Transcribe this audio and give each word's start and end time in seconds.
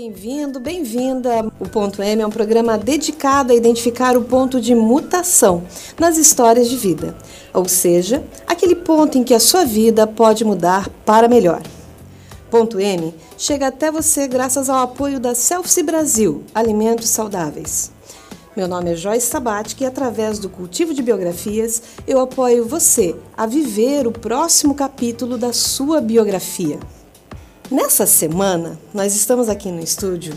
Bem-vindo, 0.00 0.58
bem-vinda. 0.58 1.52
O 1.60 1.68
Ponto 1.68 2.02
M 2.02 2.22
é 2.22 2.26
um 2.26 2.30
programa 2.30 2.78
dedicado 2.78 3.52
a 3.52 3.54
identificar 3.54 4.16
o 4.16 4.24
ponto 4.24 4.58
de 4.58 4.74
mutação 4.74 5.62
nas 5.98 6.16
histórias 6.16 6.70
de 6.70 6.76
vida, 6.78 7.14
ou 7.52 7.68
seja, 7.68 8.24
aquele 8.46 8.74
ponto 8.74 9.18
em 9.18 9.22
que 9.22 9.34
a 9.34 9.38
sua 9.38 9.62
vida 9.66 10.06
pode 10.06 10.42
mudar 10.42 10.88
para 11.04 11.28
melhor. 11.28 11.60
Ponto 12.50 12.80
M 12.80 13.14
chega 13.36 13.66
até 13.66 13.90
você 13.90 14.26
graças 14.26 14.70
ao 14.70 14.84
apoio 14.84 15.20
da 15.20 15.34
Selfie 15.34 15.82
Brasil, 15.82 16.44
Alimentos 16.54 17.10
Saudáveis. 17.10 17.92
Meu 18.56 18.66
nome 18.66 18.92
é 18.92 18.96
Joyce 18.96 19.26
Sabatic 19.26 19.82
e 19.82 19.86
através 19.86 20.38
do 20.38 20.48
cultivo 20.48 20.94
de 20.94 21.02
biografias 21.02 21.82
eu 22.06 22.20
apoio 22.20 22.66
você 22.66 23.14
a 23.36 23.44
viver 23.44 24.06
o 24.06 24.12
próximo 24.12 24.74
capítulo 24.74 25.36
da 25.36 25.52
sua 25.52 26.00
biografia. 26.00 26.78
Nessa 27.70 28.04
semana, 28.04 28.76
nós 28.92 29.14
estamos 29.14 29.48
aqui 29.48 29.70
no 29.70 29.80
estúdio 29.80 30.36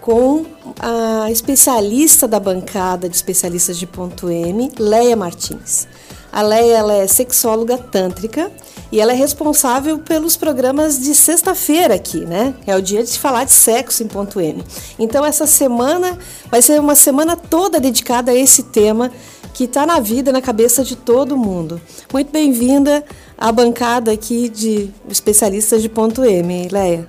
com 0.00 0.44
a 0.80 1.30
especialista 1.30 2.26
da 2.26 2.40
bancada 2.40 3.08
de 3.08 3.14
especialistas 3.14 3.78
de 3.78 3.86
ponto 3.86 4.28
M, 4.28 4.68
Leia 4.76 5.14
Martins. 5.14 5.86
A 6.32 6.42
Leia 6.42 6.78
ela 6.78 6.94
é 6.94 7.06
sexóloga 7.06 7.78
tântrica 7.78 8.50
e 8.90 9.00
ela 9.00 9.12
é 9.12 9.14
responsável 9.14 10.00
pelos 10.00 10.36
programas 10.36 10.98
de 10.98 11.14
sexta-feira 11.14 11.94
aqui, 11.94 12.26
né? 12.26 12.52
É 12.66 12.74
o 12.74 12.82
dia 12.82 13.04
de 13.04 13.16
falar 13.16 13.44
de 13.44 13.52
sexo 13.52 14.02
em 14.02 14.08
ponto 14.08 14.40
M. 14.40 14.64
Então 14.98 15.24
essa 15.24 15.46
semana 15.46 16.18
vai 16.50 16.60
ser 16.60 16.80
uma 16.80 16.96
semana 16.96 17.36
toda 17.36 17.78
dedicada 17.78 18.32
a 18.32 18.34
esse 18.34 18.64
tema 18.64 19.12
que 19.54 19.64
está 19.64 19.86
na 19.86 20.00
vida, 20.00 20.32
na 20.32 20.40
cabeça 20.40 20.82
de 20.82 20.96
todo 20.96 21.36
mundo. 21.36 21.80
Muito 22.12 22.32
bem-vinda 22.32 23.04
à 23.42 23.50
bancada 23.50 24.12
aqui 24.12 24.48
de 24.48 24.88
especialistas 25.08 25.82
de 25.82 25.88
ponto 25.88 26.24
M, 26.24 26.68
Leia. 26.68 27.08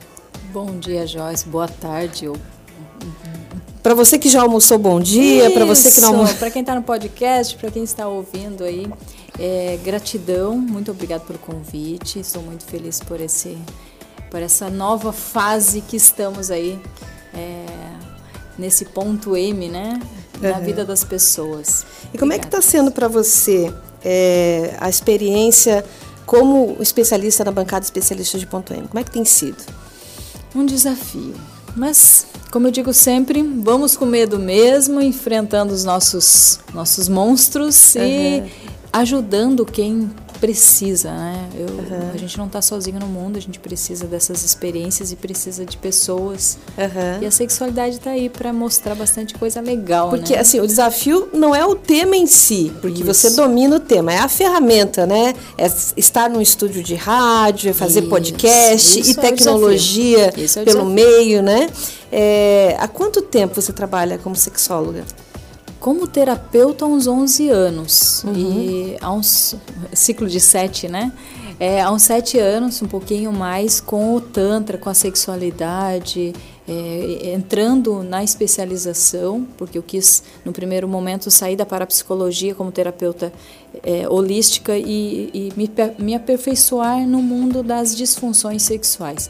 Bom 0.51 0.79
dia, 0.79 1.05
Joyce. 1.05 1.47
Boa 1.47 1.67
tarde. 1.67 2.25
Eu... 2.25 2.35
Para 3.83 3.93
você 3.93 4.17
que 4.17 4.27
já 4.27 4.41
almoçou, 4.41 4.79
bom 4.79 4.99
dia. 4.99 5.51
Para 5.51 5.63
você 5.63 5.91
que 5.91 6.01
não 6.01 6.09
almoçou. 6.09 6.35
Para 6.37 6.49
quem 6.49 6.61
está 6.61 6.73
no 6.73 6.81
podcast, 6.81 7.55
para 7.57 7.69
quem 7.69 7.83
está 7.83 8.07
ouvindo 8.07 8.63
aí, 8.63 8.91
é, 9.39 9.77
gratidão. 9.83 10.57
Muito 10.57 10.89
obrigada 10.89 11.23
pelo 11.23 11.37
convite. 11.37 12.17
Estou 12.17 12.41
muito 12.41 12.65
feliz 12.65 12.99
por 12.99 13.21
esse, 13.21 13.55
por 14.31 14.41
essa 14.41 14.71
nova 14.71 15.13
fase 15.13 15.81
que 15.81 15.95
estamos 15.95 16.49
aí 16.49 16.79
é, 17.35 17.65
nesse 18.57 18.85
ponto 18.85 19.37
M, 19.37 19.69
né? 19.69 20.01
Na 20.41 20.57
uhum. 20.57 20.65
vida 20.65 20.83
das 20.83 21.03
pessoas. 21.03 21.85
E 22.11 22.17
como 22.17 22.31
Obrigada. 22.31 22.35
é 22.35 22.39
que 22.39 22.45
está 22.47 22.59
sendo 22.59 22.91
para 22.91 23.07
você 23.07 23.71
é, 24.03 24.75
a 24.79 24.89
experiência 24.89 25.85
como 26.33 26.77
especialista 26.81 27.43
na 27.43 27.51
bancada 27.51 27.85
especialista 27.85 28.39
de 28.39 28.47
ponto 28.47 28.73
M? 28.73 28.87
Como 28.87 28.99
é 28.99 29.03
que 29.03 29.11
tem 29.11 29.23
sido? 29.23 29.63
Um 30.55 30.65
desafio. 30.65 31.35
Mas, 31.75 32.25
como 32.51 32.67
eu 32.67 32.71
digo 32.71 32.91
sempre, 32.91 33.43
vamos 33.43 33.95
com 33.95 34.05
medo 34.05 34.39
mesmo, 34.39 34.99
enfrentando 34.99 35.71
os 35.71 35.83
nossos, 35.83 36.59
nossos 36.73 37.07
monstros 37.07 37.93
uhum. 37.93 38.01
e 38.01 38.51
ajudando 38.91 39.63
quem 39.63 40.09
precisa, 40.43 41.09
né? 41.09 41.47
Eu, 41.55 41.67
uhum. 41.67 42.11
A 42.13 42.17
gente 42.17 42.37
não 42.37 42.47
está 42.47 42.61
sozinho 42.61 42.99
no 42.99 43.07
mundo, 43.07 43.37
a 43.37 43.39
gente 43.39 43.59
precisa 43.59 44.05
dessas 44.05 44.43
experiências 44.43 45.09
e 45.09 45.15
precisa 45.15 45.65
de 45.65 45.77
pessoas. 45.77 46.57
Uhum. 46.77 47.23
E 47.23 47.25
a 47.25 47.31
sexualidade 47.31 47.95
está 47.95 48.09
aí 48.09 48.27
para 48.27 48.51
mostrar 48.51 48.93
bastante 48.93 49.35
coisa 49.35 49.61
legal, 49.61 50.09
Porque, 50.09 50.33
né? 50.33 50.41
assim, 50.41 50.59
o 50.59 50.67
desafio 50.67 51.29
não 51.33 51.55
é 51.55 51.65
o 51.65 51.75
tema 51.75 52.17
em 52.17 52.27
si, 52.27 52.73
porque 52.81 53.03
Isso. 53.03 53.05
você 53.05 53.29
domina 53.29 53.77
o 53.77 53.79
tema, 53.79 54.11
é 54.11 54.17
a 54.17 54.27
ferramenta, 54.27 55.05
né? 55.05 55.33
É 55.57 55.71
estar 55.95 56.29
num 56.29 56.41
estúdio 56.41 56.83
de 56.83 56.95
rádio, 56.95 57.69
é 57.69 57.73
fazer 57.73 58.01
Isso. 58.01 58.09
podcast 58.09 58.99
Isso 58.99 59.11
e 59.11 59.13
é 59.13 59.21
tecnologia 59.21 60.33
é 60.57 60.63
pelo 60.65 60.83
meio, 60.83 61.41
né? 61.41 61.69
É, 62.11 62.75
há 62.79 62.87
quanto 62.89 63.21
tempo 63.21 63.61
você 63.61 63.71
trabalha 63.71 64.17
como 64.17 64.35
sexóloga? 64.35 65.05
Como 65.83 66.07
terapeuta 66.07 66.85
há 66.85 66.87
uns 66.87 67.07
11 67.07 67.49
anos 67.49 68.23
uhum. 68.23 68.33
e 68.33 68.97
há 69.01 69.11
uns 69.11 69.53
ciclo 69.91 70.29
de 70.29 70.39
sete, 70.39 70.87
né? 70.87 71.11
É, 71.59 71.81
há 71.81 71.91
uns 71.91 72.03
sete 72.03 72.39
anos, 72.39 72.81
um 72.81 72.87
pouquinho 72.87 73.33
mais, 73.33 73.81
com 73.81 74.15
o 74.15 74.21
tantra, 74.21 74.77
com 74.77 74.89
a 74.89 74.93
sexualidade, 74.93 76.33
é, 76.65 77.33
entrando 77.33 78.01
na 78.01 78.23
especialização, 78.23 79.45
porque 79.57 79.77
eu 79.77 79.83
quis, 79.83 80.23
no 80.45 80.53
primeiro 80.53 80.87
momento, 80.87 81.29
sair 81.29 81.57
da 81.57 81.65
parapsicologia 81.65 82.55
como 82.55 82.71
terapeuta 82.71 83.33
é, 83.83 84.07
holística 84.07 84.77
e, 84.77 85.29
e 85.33 85.53
me, 85.57 85.69
me 85.99 86.15
aperfeiçoar 86.15 87.05
no 87.05 87.21
mundo 87.21 87.61
das 87.61 87.93
disfunções 87.93 88.63
sexuais. 88.63 89.29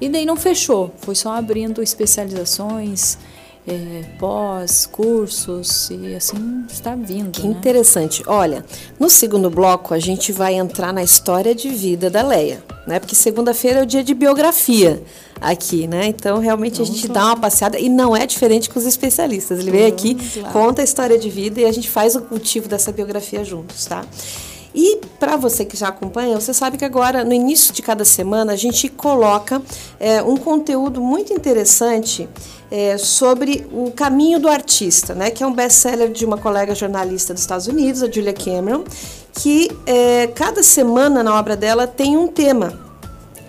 E 0.00 0.08
daí 0.08 0.26
não 0.26 0.34
fechou, 0.34 0.90
foi 0.98 1.14
só 1.14 1.32
abrindo 1.32 1.80
especializações, 1.80 3.18
é, 3.66 4.04
pós, 4.18 4.86
cursos 4.86 5.88
e 5.90 6.14
assim 6.14 6.64
está 6.68 6.94
vindo. 6.94 7.30
Que 7.30 7.46
né? 7.46 7.54
interessante. 7.54 8.22
Olha, 8.26 8.64
no 8.98 9.08
segundo 9.08 9.48
bloco 9.48 9.94
a 9.94 9.98
gente 9.98 10.32
vai 10.32 10.54
entrar 10.54 10.92
na 10.92 11.02
história 11.02 11.54
de 11.54 11.68
vida 11.68 12.10
da 12.10 12.22
Leia, 12.22 12.62
né? 12.86 12.98
Porque 12.98 13.14
segunda-feira 13.14 13.80
é 13.80 13.82
o 13.82 13.86
dia 13.86 14.02
de 14.02 14.14
biografia 14.14 15.02
aqui, 15.40 15.86
né? 15.86 16.06
Então 16.06 16.40
realmente 16.40 16.78
Vamos 16.78 16.90
a 16.90 16.92
gente 16.92 17.08
lá. 17.08 17.14
dá 17.14 17.26
uma 17.26 17.36
passeada 17.36 17.78
e 17.78 17.88
não 17.88 18.16
é 18.16 18.26
diferente 18.26 18.68
com 18.68 18.78
os 18.78 18.86
especialistas. 18.86 19.60
Ele 19.60 19.70
vem 19.70 19.86
aqui, 19.86 20.16
lá. 20.36 20.50
conta 20.50 20.82
a 20.82 20.84
história 20.84 21.18
de 21.18 21.30
vida 21.30 21.60
e 21.60 21.64
a 21.64 21.72
gente 21.72 21.88
faz 21.88 22.16
o 22.16 22.22
cultivo 22.22 22.68
dessa 22.68 22.90
biografia 22.90 23.44
juntos, 23.44 23.86
tá? 23.86 24.04
E 24.74 25.00
para 25.20 25.36
você 25.36 25.64
que 25.64 25.76
já 25.76 25.88
acompanha, 25.88 26.40
você 26.40 26.54
sabe 26.54 26.78
que 26.78 26.84
agora, 26.84 27.24
no 27.24 27.34
início 27.34 27.74
de 27.74 27.82
cada 27.82 28.04
semana, 28.06 28.54
a 28.54 28.56
gente 28.56 28.88
coloca 28.88 29.60
é, 30.00 30.22
um 30.22 30.36
conteúdo 30.36 31.00
muito 31.00 31.32
interessante 31.32 32.26
é, 32.72 32.96
sobre 32.96 33.66
o 33.70 33.90
caminho 33.90 34.40
do 34.40 34.48
artista, 34.48 35.14
né, 35.14 35.30
que 35.30 35.44
é 35.44 35.46
um 35.46 35.52
best-seller 35.52 36.10
de 36.10 36.24
uma 36.24 36.38
colega 36.38 36.74
jornalista 36.74 37.34
dos 37.34 37.42
Estados 37.42 37.66
Unidos, 37.66 38.02
a 38.02 38.10
Julia 38.10 38.32
Cameron, 38.32 38.82
que 39.34 39.70
é, 39.84 40.28
cada 40.28 40.62
semana 40.62 41.22
na 41.22 41.38
obra 41.38 41.54
dela 41.54 41.86
tem 41.86 42.16
um 42.16 42.26
tema. 42.26 42.80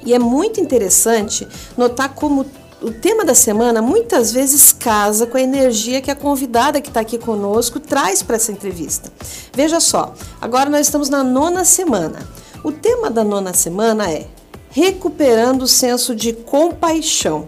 E 0.06 0.14
é 0.14 0.20
muito 0.20 0.60
interessante 0.60 1.48
notar 1.78 2.14
como 2.14 2.46
o 2.82 2.92
tema 2.92 3.24
da 3.24 3.34
semana 3.34 3.82
muitas 3.82 4.34
vezes 4.34 4.74
casa 4.74 5.26
com 5.26 5.38
a 5.38 5.42
energia 5.42 6.02
que 6.02 6.12
a 6.12 6.16
convidada 6.16 6.82
que 6.82 6.90
está 6.90 7.00
aqui 7.00 7.18
conosco 7.18 7.80
traz 7.80 8.22
para 8.22 8.36
essa 8.36 8.52
entrevista. 8.52 9.10
Veja 9.54 9.80
só, 9.80 10.14
agora 10.42 10.70
nós 10.70 10.82
estamos 10.82 11.08
na 11.08 11.24
nona 11.24 11.64
semana. 11.64 12.20
O 12.62 12.74
tema 12.74 13.10
da 13.10 13.24
nona 13.24 13.54
semana 13.54 14.12
é 14.12 14.28
Recuperando 14.70 15.62
o 15.62 15.68
senso 15.68 16.14
de 16.14 16.34
compaixão. 16.34 17.48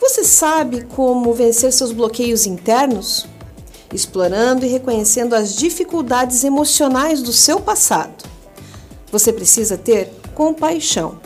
Você 0.00 0.24
sabe 0.24 0.86
como 0.96 1.34
vencer 1.34 1.70
seus 1.74 1.92
bloqueios 1.92 2.46
internos? 2.46 3.26
Explorando 3.92 4.64
e 4.64 4.68
reconhecendo 4.68 5.34
as 5.34 5.54
dificuldades 5.54 6.42
emocionais 6.42 7.20
do 7.20 7.34
seu 7.34 7.60
passado. 7.60 8.24
Você 9.12 9.30
precisa 9.30 9.76
ter 9.76 10.10
compaixão. 10.34 11.20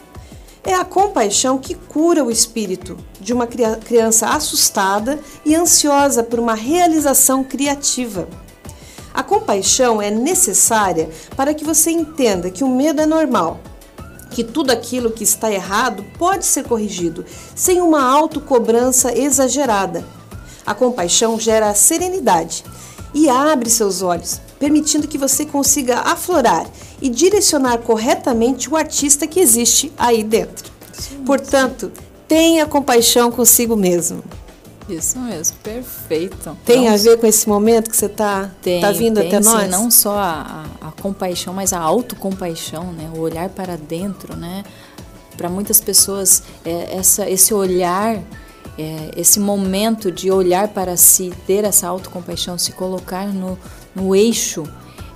É 0.64 0.74
a 0.74 0.84
compaixão 0.84 1.56
que 1.56 1.76
cura 1.76 2.24
o 2.24 2.32
espírito 2.32 2.98
de 3.20 3.32
uma 3.32 3.46
criança 3.46 4.30
assustada 4.30 5.20
e 5.44 5.54
ansiosa 5.54 6.24
por 6.24 6.40
uma 6.40 6.54
realização 6.54 7.44
criativa. 7.44 8.26
A 9.12 9.22
compaixão 9.22 10.02
é 10.02 10.10
necessária 10.10 11.08
para 11.37 11.54
que 11.54 11.64
você 11.64 11.93
entenda 11.93 12.50
que 12.50 12.64
o 12.64 12.69
medo 12.69 13.00
é 13.00 13.06
normal 13.06 13.60
que 14.34 14.42
tudo 14.42 14.72
aquilo 14.72 15.12
que 15.12 15.22
está 15.22 15.48
errado 15.48 16.04
pode 16.19 16.44
ser 16.44 16.64
corrigido 16.64 17.25
sem 17.54 17.81
uma 17.81 18.02
autocobrança 18.02 19.16
exagerada. 19.16 20.04
A 20.66 20.75
compaixão 20.75 21.38
gera 21.38 21.72
serenidade 21.72 22.64
e 23.14 23.28
abre 23.28 23.70
seus 23.70 24.02
olhos, 24.02 24.40
permitindo 24.58 25.06
que 25.06 25.16
você 25.16 25.46
consiga 25.46 26.00
aflorar 26.00 26.66
e 27.00 27.08
direcionar 27.08 27.78
corretamente 27.78 28.69
o 28.69 28.76
artista 28.76 29.25
que 29.25 29.38
existe 29.38 29.92
aí 29.96 30.25
dentro. 30.25 30.69
Sim, 30.92 31.22
Portanto, 31.25 31.92
tenha 32.26 32.66
compaixão 32.66 33.30
consigo 33.30 33.76
mesmo. 33.76 34.20
Isso 34.88 35.19
mesmo, 35.19 35.56
perfeito. 35.62 36.56
Tem 36.64 36.88
a 36.88 36.96
ver 36.96 37.19
com 37.19 37.26
esse 37.26 37.48
momento 37.48 37.88
que 37.88 37.96
você 37.96 38.06
está 38.06 38.50
tá 38.81 38.92
vindo 38.92 39.19
tem, 39.19 39.28
até 39.28 39.42
sim, 39.42 39.48
nós? 39.48 39.70
Não 39.70 39.90
só 39.90 40.16
a, 40.19 40.66
a, 40.81 40.92
compaixão, 40.92 41.54
mas 41.54 41.72
a 41.72 41.78
autocompaixão, 41.78 42.92
né? 42.92 43.10
o 43.14 43.20
olhar 43.20 43.48
para 43.48 43.76
dentro. 43.76 44.36
Né? 44.36 44.62
Para 45.36 45.48
muitas 45.48 45.81
pessoas, 45.81 46.42
é, 46.64 46.96
essa, 46.96 47.28
esse 47.28 47.54
olhar, 47.54 48.22
é, 48.78 49.10
esse 49.16 49.40
momento 49.40 50.12
de 50.12 50.31
olhar 50.31 50.69
para 50.69 50.96
si, 50.98 51.32
ter 51.46 51.64
essa 51.64 51.88
autocompaixão, 51.88 52.58
se 52.58 52.72
colocar 52.72 53.26
no, 53.28 53.58
no 53.94 54.14
eixo, 54.14 54.64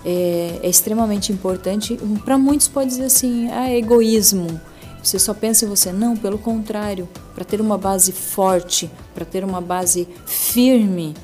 é, 0.03 0.61
é 0.63 0.69
extremamente 0.69 1.31
importante. 1.31 1.99
Para 2.25 2.39
muitos 2.39 2.69
pode 2.69 2.89
dizer 2.89 3.05
assim, 3.05 3.51
ah, 3.51 3.71
egoísmo 3.71 4.59
você 5.03 5.19
só 5.19 5.33
pensa 5.33 5.65
em 5.65 5.69
você. 5.69 5.93
Não, 5.93 6.17
pelo 6.17 6.39
contrário, 6.39 7.09
para 7.39 7.45
ter 7.45 7.61
uma 7.61 7.79
base 7.79 8.11
forte, 8.11 8.91
para 9.15 9.25
ter 9.25 9.45
uma 9.45 9.61
base 9.61 10.09
firme, 10.27 11.15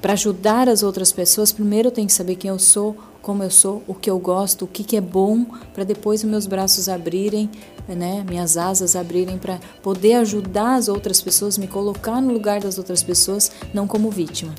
para 0.00 0.14
ajudar 0.14 0.66
as 0.66 0.82
outras 0.82 1.12
pessoas, 1.12 1.52
primeiro 1.52 1.88
eu 1.88 1.92
tenho 1.92 2.06
que 2.06 2.12
saber 2.14 2.36
quem 2.36 2.48
eu 2.48 2.58
sou, 2.58 2.96
como 3.20 3.42
eu 3.42 3.50
sou, 3.50 3.82
o 3.86 3.92
que 3.92 4.08
eu 4.08 4.18
gosto, 4.18 4.64
o 4.64 4.66
que, 4.66 4.82
que 4.82 4.96
é 4.96 5.00
bom, 5.02 5.44
para 5.74 5.84
depois 5.84 6.24
os 6.24 6.30
meus 6.30 6.46
braços 6.46 6.88
abrirem, 6.88 7.50
né, 7.86 8.24
minhas 8.26 8.56
asas 8.56 8.96
abrirem 8.96 9.36
para 9.36 9.60
poder 9.82 10.14
ajudar 10.14 10.76
as 10.76 10.88
outras 10.88 11.20
pessoas, 11.20 11.58
me 11.58 11.68
colocar 11.68 12.18
no 12.22 12.32
lugar 12.32 12.60
das 12.60 12.78
outras 12.78 13.02
pessoas, 13.02 13.52
não 13.74 13.86
como 13.86 14.10
vítima. 14.10 14.54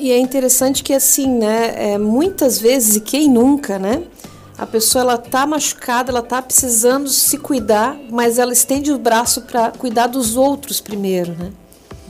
E 0.00 0.12
é 0.12 0.18
interessante 0.18 0.82
que 0.82 0.94
assim, 0.94 1.28
né, 1.28 1.92
é, 1.92 1.98
muitas 1.98 2.58
vezes, 2.58 2.96
e 2.96 3.00
quem 3.00 3.28
nunca, 3.28 3.78
né, 3.78 4.02
a 4.56 4.66
pessoa 4.66 5.02
ela 5.02 5.18
tá 5.18 5.46
machucada, 5.46 6.10
ela 6.10 6.22
tá 6.22 6.40
precisando 6.40 7.08
se 7.08 7.38
cuidar, 7.38 7.96
mas 8.10 8.38
ela 8.38 8.52
estende 8.52 8.92
o 8.92 8.98
braço 8.98 9.42
para 9.42 9.70
cuidar 9.72 10.06
dos 10.06 10.36
outros 10.36 10.80
primeiro, 10.80 11.32
né? 11.32 11.52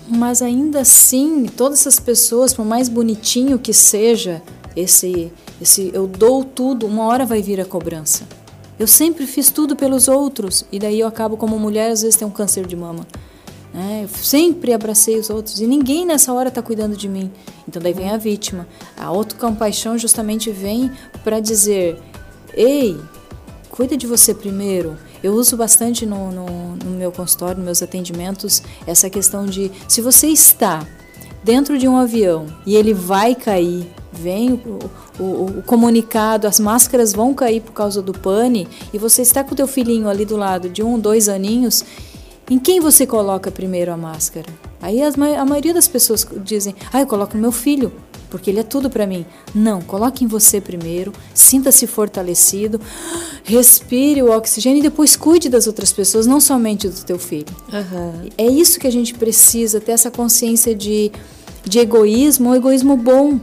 Mas 0.06 0.42
ainda 0.42 0.80
assim, 0.80 1.46
todas 1.46 1.80
essas 1.80 1.98
pessoas, 1.98 2.52
por 2.52 2.64
mais 2.64 2.88
bonitinho 2.88 3.58
que 3.58 3.72
seja 3.72 4.42
esse 4.76 5.32
esse 5.60 5.90
eu 5.94 6.06
dou 6.06 6.44
tudo, 6.44 6.86
uma 6.86 7.04
hora 7.04 7.24
vai 7.24 7.40
vir 7.40 7.60
a 7.60 7.64
cobrança. 7.64 8.24
Eu 8.78 8.86
sempre 8.86 9.26
fiz 9.26 9.50
tudo 9.50 9.76
pelos 9.76 10.08
outros 10.08 10.64
e 10.70 10.78
daí 10.78 11.00
eu 11.00 11.06
acabo 11.06 11.36
como 11.36 11.58
mulher 11.58 11.92
às 11.92 12.02
vezes 12.02 12.16
tem 12.16 12.26
um 12.26 12.30
câncer 12.30 12.66
de 12.66 12.76
mama. 12.76 13.06
Né? 13.72 14.02
Eu 14.04 14.08
sempre 14.08 14.72
abracei 14.72 15.18
os 15.18 15.30
outros 15.30 15.60
e 15.60 15.66
ninguém 15.66 16.04
nessa 16.04 16.32
hora 16.32 16.48
está 16.48 16.60
cuidando 16.60 16.96
de 16.96 17.08
mim. 17.08 17.30
Então 17.68 17.80
daí 17.80 17.92
vem 17.92 18.10
a 18.10 18.16
vítima. 18.16 18.66
A 18.96 19.04
autocompaixão 19.06 19.96
justamente 19.96 20.50
vem 20.50 20.90
para 21.22 21.40
dizer: 21.40 21.98
ei, 22.56 22.98
cuida 23.70 23.96
de 23.96 24.06
você 24.06 24.34
primeiro. 24.34 24.96
Eu 25.22 25.34
uso 25.34 25.56
bastante 25.56 26.04
no, 26.04 26.30
no, 26.30 26.76
no 26.76 26.90
meu 26.90 27.10
consultório, 27.10 27.56
nos 27.56 27.64
meus 27.64 27.82
atendimentos, 27.82 28.62
essa 28.86 29.08
questão 29.08 29.46
de 29.46 29.70
se 29.88 30.00
você 30.00 30.28
está 30.28 30.86
dentro 31.42 31.78
de 31.78 31.86
um 31.86 31.96
avião 31.96 32.46
e 32.66 32.74
ele 32.74 32.94
vai 32.94 33.34
cair, 33.34 33.86
vem 34.12 34.52
o, 34.52 34.78
o, 35.22 35.58
o, 35.58 35.62
comunicado, 35.62 36.46
as 36.46 36.58
máscaras 36.58 37.12
vão 37.12 37.34
cair 37.34 37.60
por 37.60 37.72
causa 37.72 38.00
do 38.00 38.12
pane 38.12 38.66
e 38.92 38.98
você 38.98 39.22
está 39.22 39.44
com 39.44 39.52
o 39.52 39.56
teu 39.56 39.66
filhinho 39.66 40.08
ali 40.08 40.24
do 40.24 40.36
lado 40.36 40.68
de 40.68 40.82
um, 40.82 40.98
dois 40.98 41.28
aninhos, 41.28 41.84
em 42.50 42.58
quem 42.58 42.80
você 42.80 43.06
coloca 43.06 43.50
primeiro 43.50 43.92
a 43.92 43.96
máscara? 43.96 44.46
Aí 44.80 45.02
as, 45.02 45.14
a 45.18 45.44
maioria 45.44 45.72
das 45.72 45.88
pessoas 45.88 46.26
dizem, 46.42 46.74
ah, 46.92 47.00
eu 47.00 47.06
coloco 47.06 47.34
no 47.34 47.40
meu 47.40 47.52
filho, 47.52 47.92
porque 48.34 48.50
ele 48.50 48.58
é 48.58 48.64
tudo 48.64 48.90
para 48.90 49.06
mim. 49.06 49.24
Não, 49.54 49.80
coloque 49.80 50.24
em 50.24 50.26
você 50.26 50.60
primeiro, 50.60 51.12
sinta-se 51.32 51.86
fortalecido, 51.86 52.80
respire 53.44 54.20
o 54.24 54.32
oxigênio 54.32 54.80
e 54.80 54.82
depois 54.82 55.14
cuide 55.14 55.48
das 55.48 55.68
outras 55.68 55.92
pessoas, 55.92 56.26
não 56.26 56.40
somente 56.40 56.88
do 56.88 57.04
teu 57.04 57.16
filho. 57.16 57.54
Uhum. 57.72 58.28
É 58.36 58.44
isso 58.44 58.80
que 58.80 58.88
a 58.88 58.90
gente 58.90 59.14
precisa, 59.14 59.80
ter 59.80 59.92
essa 59.92 60.10
consciência 60.10 60.74
de, 60.74 61.12
de 61.64 61.78
egoísmo, 61.78 62.50
um 62.50 62.56
egoísmo 62.56 62.96
bom. 62.96 63.38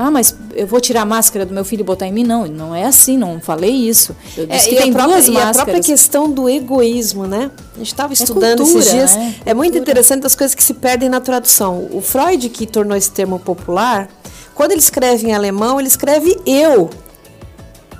Ah, 0.00 0.12
mas 0.12 0.32
eu 0.54 0.64
vou 0.64 0.80
tirar 0.80 1.02
a 1.02 1.04
máscara 1.04 1.44
do 1.44 1.52
meu 1.52 1.64
filho 1.64 1.80
e 1.80 1.84
botar 1.84 2.06
em 2.06 2.12
mim? 2.12 2.22
Não, 2.22 2.46
não 2.46 2.72
é 2.72 2.84
assim, 2.84 3.18
não 3.18 3.40
falei 3.40 3.72
isso. 3.72 4.14
Eu 4.36 4.46
disse 4.46 4.68
é, 4.68 4.70
que 4.70 4.76
tem 4.76 4.92
própria, 4.92 5.16
duas 5.16 5.28
máscaras. 5.28 5.56
E 5.56 5.60
a 5.60 5.64
própria 5.64 5.82
questão 5.82 6.30
do 6.30 6.48
egoísmo, 6.48 7.26
né? 7.26 7.50
A 7.74 7.78
gente 7.78 7.88
estava 7.88 8.12
é 8.12 8.14
estudando 8.14 8.62
é 8.62 8.64
cultura, 8.64 8.78
esses 8.78 8.92
dias. 8.92 9.16
Né? 9.16 9.34
É 9.44 9.52
muito 9.52 9.76
interessante 9.76 10.24
as 10.24 10.36
coisas 10.36 10.54
que 10.54 10.62
se 10.62 10.74
perdem 10.74 11.08
na 11.08 11.20
tradução. 11.20 11.88
O 11.90 12.00
Freud, 12.00 12.48
que 12.48 12.64
tornou 12.64 12.96
esse 12.96 13.10
termo 13.10 13.40
popular, 13.40 14.08
quando 14.54 14.70
ele 14.70 14.80
escreve 14.80 15.26
em 15.26 15.34
alemão, 15.34 15.80
ele 15.80 15.88
escreve 15.88 16.38
eu. 16.46 16.90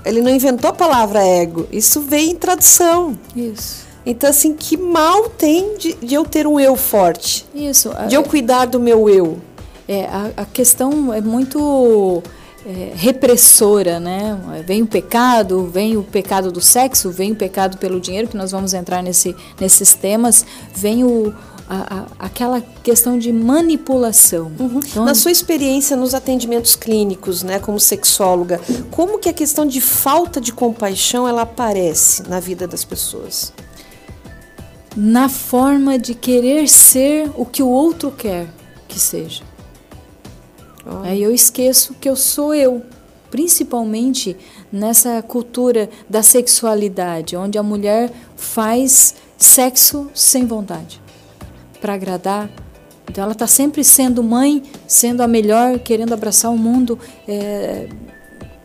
Ele 0.04 0.22
não 0.22 0.30
inventou 0.30 0.70
a 0.70 0.72
palavra 0.72 1.20
ego. 1.20 1.66
Isso 1.72 2.00
vem 2.00 2.30
em 2.30 2.36
tradução. 2.36 3.18
Isso. 3.34 3.88
Então, 4.06 4.30
assim, 4.30 4.54
que 4.54 4.76
mal 4.76 5.28
tem 5.30 5.76
de, 5.76 5.94
de 5.94 6.14
eu 6.14 6.24
ter 6.24 6.46
um 6.46 6.60
eu 6.60 6.76
forte? 6.76 7.44
Isso. 7.52 7.90
De 8.08 8.14
eu 8.14 8.22
cuidar 8.22 8.66
do 8.66 8.78
meu 8.78 9.10
eu. 9.10 9.47
É, 9.88 10.04
a, 10.04 10.42
a 10.42 10.44
questão 10.44 11.12
é 11.14 11.20
muito 11.20 12.22
é, 12.66 12.92
repressora, 12.94 13.98
né? 13.98 14.38
Vem 14.66 14.82
o 14.82 14.86
pecado, 14.86 15.66
vem 15.66 15.96
o 15.96 16.02
pecado 16.02 16.52
do 16.52 16.60
sexo, 16.60 17.10
vem 17.10 17.32
o 17.32 17.36
pecado 17.36 17.78
pelo 17.78 17.98
dinheiro, 17.98 18.28
que 18.28 18.36
nós 18.36 18.50
vamos 18.50 18.74
entrar 18.74 19.02
nesse, 19.02 19.34
nesses 19.58 19.94
temas, 19.94 20.44
vem 20.74 21.04
o, 21.04 21.34
a, 21.68 22.00
a, 22.00 22.26
aquela 22.26 22.60
questão 22.82 23.18
de 23.18 23.32
manipulação. 23.32 24.52
Uhum. 24.58 24.80
Então, 24.84 25.04
Na 25.04 25.14
sua 25.14 25.30
experiência 25.30 25.96
nos 25.96 26.14
atendimentos 26.14 26.74
clínicos, 26.74 27.42
né, 27.42 27.58
como 27.58 27.78
sexóloga, 27.78 28.60
como 28.90 29.18
que 29.18 29.28
a 29.28 29.32
questão 29.32 29.66
de 29.66 29.80
falta 29.80 30.40
de 30.40 30.52
compaixão 30.52 31.28
ela 31.28 31.42
aparece 31.42 32.28
na 32.28 32.40
vida 32.40 32.66
das 32.66 32.84
pessoas? 32.84 33.52
Na 34.96 35.28
forma 35.28 35.98
de 35.98 36.14
querer 36.14 36.68
ser 36.68 37.30
o 37.36 37.46
que 37.46 37.62
o 37.62 37.68
outro 37.68 38.10
quer 38.10 38.48
que 38.88 38.98
seja. 38.98 39.42
Aí 41.02 41.22
eu 41.22 41.32
esqueço 41.32 41.94
que 41.94 42.08
eu 42.08 42.16
sou 42.16 42.54
eu, 42.54 42.82
principalmente 43.30 44.36
nessa 44.72 45.22
cultura 45.22 45.88
da 46.08 46.22
sexualidade, 46.22 47.36
onde 47.36 47.58
a 47.58 47.62
mulher 47.62 48.10
faz 48.36 49.14
sexo 49.36 50.10
sem 50.14 50.46
vontade, 50.46 51.00
para 51.80 51.94
agradar. 51.94 52.50
Então 53.08 53.24
ela 53.24 53.32
está 53.32 53.46
sempre 53.46 53.84
sendo 53.84 54.22
mãe, 54.22 54.62
sendo 54.86 55.22
a 55.22 55.28
melhor, 55.28 55.78
querendo 55.78 56.12
abraçar 56.12 56.50
o 56.50 56.58
mundo, 56.58 56.98
é, 57.26 57.88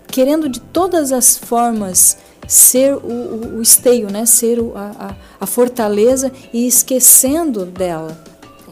querendo 0.08 0.48
de 0.48 0.60
todas 0.60 1.12
as 1.12 1.38
formas 1.38 2.18
ser 2.48 2.94
o, 2.94 3.00
o, 3.00 3.58
o 3.58 3.62
esteio, 3.62 4.12
né? 4.12 4.26
ser 4.26 4.60
o, 4.60 4.74
a, 4.76 5.16
a 5.40 5.46
fortaleza 5.46 6.31
e 6.52 6.68
esquecendo 6.68 7.66
dela. 7.66 8.23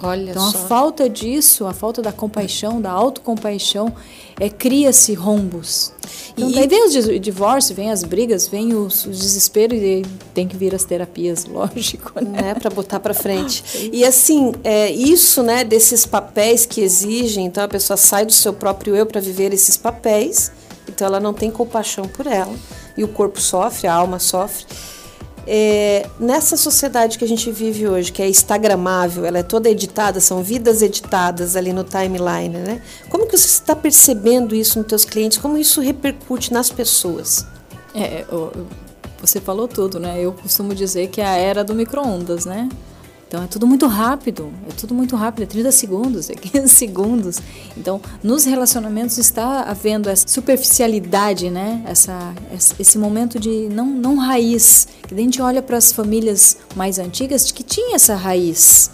Olha 0.04 0.32
então 0.32 0.52
só. 0.52 0.58
a 0.58 0.62
falta 0.62 1.10
disso, 1.10 1.66
a 1.66 1.74
falta 1.74 2.02
da 2.02 2.12
compaixão, 2.12 2.82
da 2.82 2.92
autocompaixão, 2.92 3.94
é 4.40 4.50
cria-se 4.50 5.14
rombos. 5.14 5.94
Então 6.32 6.50
e... 6.50 6.54
daí 6.54 6.68
vem 6.68 6.88
os 6.88 7.22
divórcios, 7.22 7.76
vem 7.76 7.92
as 7.92 8.04
brigas, 8.04 8.48
vem 8.48 8.74
os, 8.74 9.06
os 9.06 9.20
desesperos 9.20 9.78
e 9.80 10.04
tem 10.34 10.48
que 10.48 10.58
vir 10.58 10.74
as 10.74 10.84
terapias, 10.84 11.46
lógico, 11.52 12.14
né? 12.24 12.52
É, 12.52 12.54
para 12.56 12.70
botar 12.70 13.00
para 13.00 13.14
frente. 13.14 13.64
e 13.94 14.04
assim, 14.04 14.54
é, 14.64 14.90
isso, 14.90 15.44
né, 15.44 15.64
desses 15.64 16.06
papéis 16.06 16.66
que 16.66 16.82
exigem, 16.82 17.46
então 17.46 17.64
a 17.64 17.68
pessoa 17.68 17.98
sai 17.98 18.26
do 18.26 18.34
seu 18.34 18.54
próprio 18.54 18.96
eu 18.96 19.06
para 19.06 19.22
viver 19.22 19.54
esses 19.54 19.78
papéis, 19.78 20.52
então 20.88 21.06
ela 21.06 21.20
não 21.20 21.34
tem 21.34 21.52
compaixão 21.52 22.08
por 22.08 22.26
ela 22.26 22.56
e 22.98 23.04
o 23.04 23.08
corpo 23.08 23.40
sofre, 23.40 23.88
a 23.88 23.94
alma 23.94 24.20
sofre. 24.20 24.66
É, 25.48 26.08
nessa 26.20 26.56
sociedade 26.56 27.18
que 27.18 27.26
a 27.26 27.28
gente 27.28 27.52
vive 27.52 27.88
hoje, 27.88 28.12
que 28.12 28.22
é 28.22 28.30
instagramável, 28.30 29.26
ela 29.26 29.40
é 29.40 29.44
toda 29.44 29.70
editada, 29.70 30.20
são 30.20 30.44
vidas 30.44 30.82
editadas 30.82 31.56
ali 31.56 31.74
no 31.74 31.84
timeline, 31.84 32.58
né? 32.58 32.82
Como 33.10 33.26
que 33.26 33.38
você 33.38 33.48
está 33.48 33.76
percebendo 33.76 34.54
isso 34.54 34.78
nos 34.78 34.88
teus 34.88 35.06
clientes? 35.06 35.38
Como 35.38 35.58
isso 35.58 35.82
repercute 35.82 36.54
nas 36.54 36.70
pessoas? 36.70 37.46
É, 37.96 38.26
você 39.20 39.40
falou 39.40 39.68
tudo, 39.68 40.00
né? 40.00 40.20
Eu 40.20 40.34
costumo 40.34 40.74
dizer 40.76 41.08
que 41.08 41.22
é 41.22 41.26
a 41.26 41.36
era 41.36 41.64
do 41.64 41.74
micro-ondas, 41.74 42.46
né? 42.46 42.70
Então 43.32 43.44
é 43.44 43.48
tudo 43.48 43.66
muito 43.66 43.88
rápido, 43.88 44.52
é 44.70 44.74
tudo 44.74 44.94
muito 44.94 45.16
rápido, 45.16 45.44
é 45.44 45.46
30 45.46 45.72
segundos, 45.72 46.30
é 46.30 46.34
15 46.34 46.68
segundos. 46.76 47.40
Então, 47.78 48.02
nos 48.22 48.44
relacionamentos 48.44 49.18
está 49.18 49.62
havendo 49.62 50.10
essa 50.10 50.28
superficialidade, 50.28 51.50
né? 51.50 51.82
Essa, 51.88 52.36
esse 52.78 52.98
momento 52.98 53.40
de 53.40 53.70
não, 53.70 53.86
não 53.86 54.18
raiz. 54.18 54.86
Que 55.08 55.14
a 55.14 55.18
gente 55.18 55.42
olha 55.42 55.62
para 55.62 55.78
as 55.78 55.94
famílias 55.94 56.58
mais 56.76 57.00
antigas 57.00 57.50
que 57.54 57.64
tinha 57.64 57.96
essa 57.96 58.16
raiz. 58.16 58.92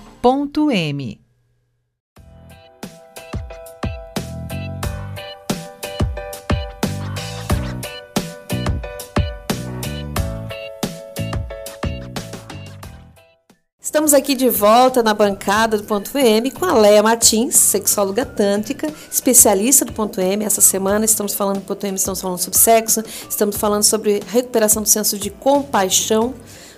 Estamos 14.02 14.14
aqui 14.14 14.35
de 14.35 14.49
volta 14.49 15.00
na 15.00 15.14
bancada 15.14 15.76
do 15.76 15.85
Ponto 15.85 16.18
M 16.18 16.50
com 16.50 16.64
a 16.64 16.75
Leia 16.75 17.04
Martins, 17.04 17.54
sexóloga 17.54 18.26
tântrica, 18.26 18.92
especialista 19.09 19.85
do 19.85 19.92
Ponto 19.92 20.21
M. 20.21 20.44
Essa 20.44 20.61
semana 20.61 21.04
estamos 21.04 21.35
falando 21.35 21.61
do 21.61 21.64
Ponto 21.64 21.87
M, 21.87 21.94
estamos 21.94 22.21
falando 22.21 22.38
sobre 22.38 22.59
sexo, 22.59 23.00
estamos 23.30 23.56
falando 23.56 23.85
sobre 23.85 24.21
recuperação 24.26 24.82
do 24.82 24.88
senso 24.88 25.16
de 25.16 25.30
compaixão 25.30 26.35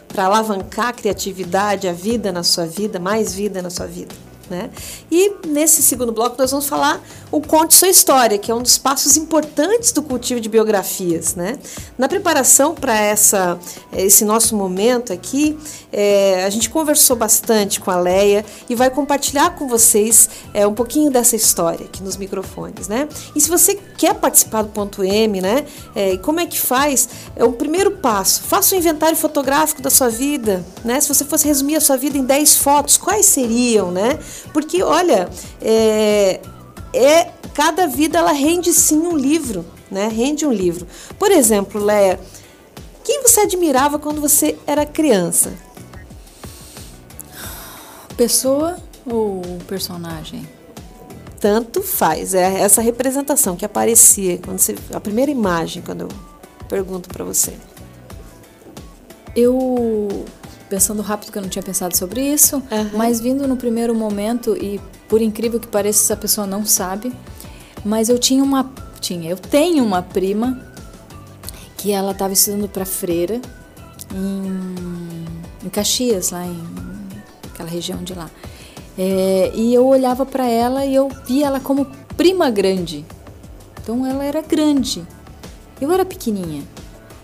para 0.07 0.27
alavancar 0.27 0.89
a 0.89 0.93
criatividade, 0.93 1.89
a 1.89 1.95
vida 1.95 2.31
na 2.31 2.43
sua 2.43 2.67
vida, 2.67 3.01
mais 3.01 3.33
vida 3.33 3.63
na 3.63 3.71
sua 3.71 3.87
vida. 3.87 4.15
Né? 4.49 4.71
E 5.11 5.33
nesse 5.47 5.83
segundo 5.83 6.13
bloco 6.13 6.37
nós 6.39 6.51
vamos 6.51 6.67
falar 6.67 7.03
o 7.31 7.41
Conte 7.41 7.75
Sua 7.75 7.89
História, 7.89 8.39
que 8.39 8.51
é 8.51 8.55
um 8.55 8.63
dos 8.63 8.79
passos 8.79 9.17
importantes 9.17 9.93
do 9.93 10.03
cultivo 10.03 10.41
de 10.41 10.49
biografias. 10.49 11.35
Né? 11.35 11.59
Na 11.99 12.09
preparação 12.09 12.75
para 12.75 12.95
esse 13.93 14.25
nosso 14.25 14.57
momento 14.57 15.13
aqui, 15.13 15.59
é, 15.93 16.45
a 16.45 16.51
gente 16.51 16.71
conversou 16.71 17.17
bastante 17.17 17.81
com 17.81 17.91
a 17.91 18.01
Leia 18.01 18.45
e 18.69 18.75
vai 18.75 18.91
compartilhar 18.91 19.51
com 19.51 19.67
vocês 19.69 20.29
é, 20.53 20.67
um 20.67 20.75
pouquinho 20.75 21.11
dessa 21.11 21.37
história 21.37 21.87
aqui 21.87 22.03
nos 22.03 22.17
microfones. 22.17 22.89
Né? 22.89 23.09
E 23.35 23.41
se 23.41 23.49
você 23.49 23.79
quer 23.97 24.15
participar 24.15 24.63
do 24.63 24.69
ponto 24.69 25.03
M, 25.03 25.41
né? 25.41 25.65
É, 25.95 26.17
como 26.19 26.41
é 26.41 26.47
que 26.47 26.61
faz? 26.61 27.09
É 27.37 27.45
o 27.45 27.53
primeiro 27.53 27.93
passo. 27.93 28.43
Faça 28.43 28.75
um 28.75 28.79
inventário 28.79 29.17
fotográfico 29.17 29.81
da 29.83 29.91
sua 29.91 30.09
vida. 30.09 30.65
Né? 30.85 31.01
Se 31.01 31.09
você 31.09 31.25
fosse 31.25 31.47
resumir 31.47 31.77
a 31.77 31.81
sua 31.81 31.97
vida 31.97 32.19
em 32.19 32.25
10 32.25 32.57
fotos, 32.57 32.97
quais 32.97 33.27
seriam? 33.27 33.91
Né? 33.91 34.19
Porque, 34.53 34.83
olha, 34.83 35.29
é, 35.61 36.41
é 36.93 37.31
cada 37.55 37.87
vida 37.87 38.19
ela 38.19 38.33
rende 38.33 38.73
sim 38.73 38.99
um 38.99 39.17
livro, 39.17 39.65
né? 39.91 40.09
Rende 40.09 40.45
um 40.45 40.53
livro. 40.53 40.87
Por 41.19 41.31
exemplo, 41.31 41.83
Leia, 41.83 42.21
quem 43.05 43.23
você 43.23 43.41
admirava 43.41 43.99
quando 43.99 44.21
você 44.21 44.59
era 44.67 44.85
criança? 44.85 45.53
Pessoa 48.17 48.77
ou 49.07 49.43
personagem? 49.67 50.49
Tanto 51.39 51.83
faz, 51.83 52.33
é 52.33 52.61
essa 52.61 52.81
representação 52.81 53.55
que 53.55 53.65
aparecia 53.67 54.39
quando 54.39 54.59
você, 54.59 54.75
a 54.93 55.01
primeira 55.01 55.31
imagem 55.31 55.83
quando 55.83 56.03
eu 56.03 56.09
pergunto 56.69 57.09
para 57.09 57.23
você. 57.23 57.53
Eu 59.37 60.25
pensando 60.75 61.03
rápido 61.03 61.31
que 61.31 61.39
eu 61.39 61.43
não 61.43 61.49
tinha 61.49 61.63
pensado 61.63 61.97
sobre 61.97 62.21
isso, 62.21 62.57
uhum. 62.57 62.91
mas 62.95 63.21
vindo 63.21 63.47
no 63.47 63.57
primeiro 63.57 63.95
momento 63.95 64.57
e 64.57 64.81
por 65.09 65.23
incrível 65.23 65.61
que 65.61 65.69
pareça 65.69 66.03
essa 66.03 66.21
pessoa 66.21 66.49
não 66.49 66.67
sabe, 66.67 67.13
mas 67.85 68.09
eu 68.09 68.19
tinha 68.19 68.43
uma 68.43 68.69
tinha, 69.01 69.31
eu 69.31 69.37
tenho 69.37 69.85
uma 69.85 70.03
prima 70.03 70.61
que 71.77 71.93
ela 71.93 72.11
estava 72.11 72.33
estudando 72.33 72.69
para 72.69 72.85
freira 72.85 73.41
em, 74.13 75.65
em 75.65 75.69
Caxias, 75.69 76.31
lá 76.31 76.45
em 76.45 76.61
aquela 77.53 77.69
região 77.69 78.03
de 78.03 78.13
lá. 78.13 78.29
É, 78.99 79.53
e 79.55 79.73
eu 79.73 79.87
olhava 79.87 80.27
para 80.27 80.49
ela 80.49 80.85
e 80.85 80.93
eu 80.93 81.09
via 81.25 81.47
ela 81.47 81.61
como 81.61 81.87
prima 82.17 82.51
grande. 82.51 83.05
Então 83.81 84.05
ela 84.05 84.25
era 84.25 84.43
grande. 84.43 85.07
Eu 85.81 85.93
era 85.93 86.05
pequenininha. 86.05 86.74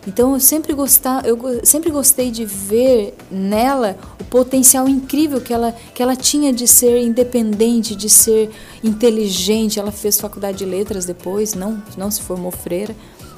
Então 0.06 0.32
eu 0.32 0.40
sempre, 0.40 0.72
gostar, 0.72 1.26
eu 1.26 1.60
sempre 1.62 1.90
gostei 1.90 2.30
de 2.30 2.44
ver 2.44 3.14
nela 3.30 3.96
o 4.18 4.24
potencial 4.24 4.88
incrível 4.88 5.40
que 5.40 5.52
ela, 5.52 5.74
que 5.94 6.02
ela 6.02 6.16
tinha 6.16 6.52
de 6.52 6.66
ser 6.66 7.02
independente, 7.02 7.94
de 7.94 8.08
ser 8.08 8.50
inteligente. 8.82 9.78
Ela 9.78 9.92
fez 9.92 10.18
faculdade 10.18 10.58
de 10.58 10.64
letras 10.64 11.04
depois, 11.04 11.54
não, 11.54 11.82
não 11.98 12.10
se 12.10 12.22
formou 12.22 12.50
freira, 12.50 12.96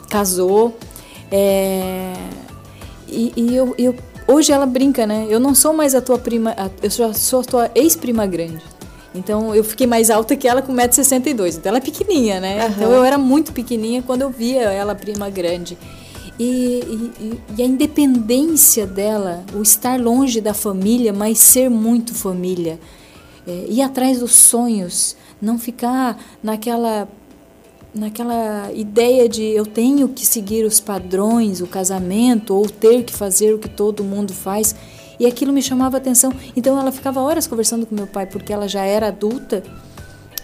casou. 0.08 0.76
É, 1.32 2.12
e, 3.08 3.32
e 3.36 3.56
eu, 3.56 3.74
eu, 3.76 3.96
hoje 4.28 4.52
ela 4.52 4.66
brinca, 4.66 5.04
né? 5.04 5.26
Eu 5.28 5.40
não 5.40 5.56
sou 5.56 5.72
mais 5.72 5.96
a 5.96 6.00
tua 6.00 6.18
prima, 6.18 6.54
eu 6.80 6.90
sou, 6.90 7.12
sou 7.12 7.40
a 7.40 7.44
tua 7.44 7.70
ex-prima 7.74 8.24
grande. 8.24 8.62
Então 9.14 9.54
eu 9.54 9.64
fiquei 9.64 9.86
mais 9.86 10.10
alta 10.10 10.36
que 10.36 10.46
ela 10.46 10.62
com 10.62 10.72
1,62m. 10.72 11.56
Então 11.56 11.70
ela 11.70 11.78
é 11.78 11.80
pequenininha, 11.80 12.40
né? 12.40 12.64
Uhum. 12.64 12.70
Então 12.70 12.92
eu 12.92 13.04
era 13.04 13.18
muito 13.18 13.52
pequenininha 13.52 14.02
quando 14.02 14.22
eu 14.22 14.30
via 14.30 14.62
ela 14.62 14.94
prima 14.94 15.28
grande. 15.28 15.76
E, 16.38 17.12
e, 17.20 17.40
e, 17.56 17.62
a 17.62 17.66
independência 17.66 18.86
dela, 18.86 19.44
o 19.54 19.62
estar 19.62 20.00
longe 20.00 20.40
da 20.40 20.54
família, 20.54 21.12
mas 21.12 21.38
ser 21.38 21.68
muito 21.68 22.14
família, 22.14 22.80
é, 23.46 23.66
ir 23.68 23.82
atrás 23.82 24.20
dos 24.20 24.32
sonhos, 24.32 25.16
não 25.40 25.58
ficar 25.58 26.18
naquela 26.42 27.08
naquela 27.94 28.72
ideia 28.72 29.28
de 29.28 29.42
eu 29.42 29.66
tenho 29.66 30.08
que 30.08 30.24
seguir 30.24 30.64
os 30.64 30.80
padrões, 30.80 31.60
o 31.60 31.66
casamento 31.66 32.54
ou 32.54 32.66
ter 32.66 33.04
que 33.04 33.12
fazer 33.12 33.54
o 33.54 33.58
que 33.58 33.68
todo 33.68 34.02
mundo 34.02 34.32
faz. 34.32 34.74
E 35.20 35.26
aquilo 35.26 35.52
me 35.52 35.60
chamava 35.60 35.98
atenção. 35.98 36.32
Então 36.56 36.78
ela 36.78 36.90
ficava 36.90 37.20
horas 37.20 37.46
conversando 37.46 37.84
com 37.84 37.94
meu 37.94 38.06
pai 38.06 38.24
porque 38.24 38.50
ela 38.50 38.66
já 38.66 38.82
era 38.82 39.08
adulta 39.08 39.62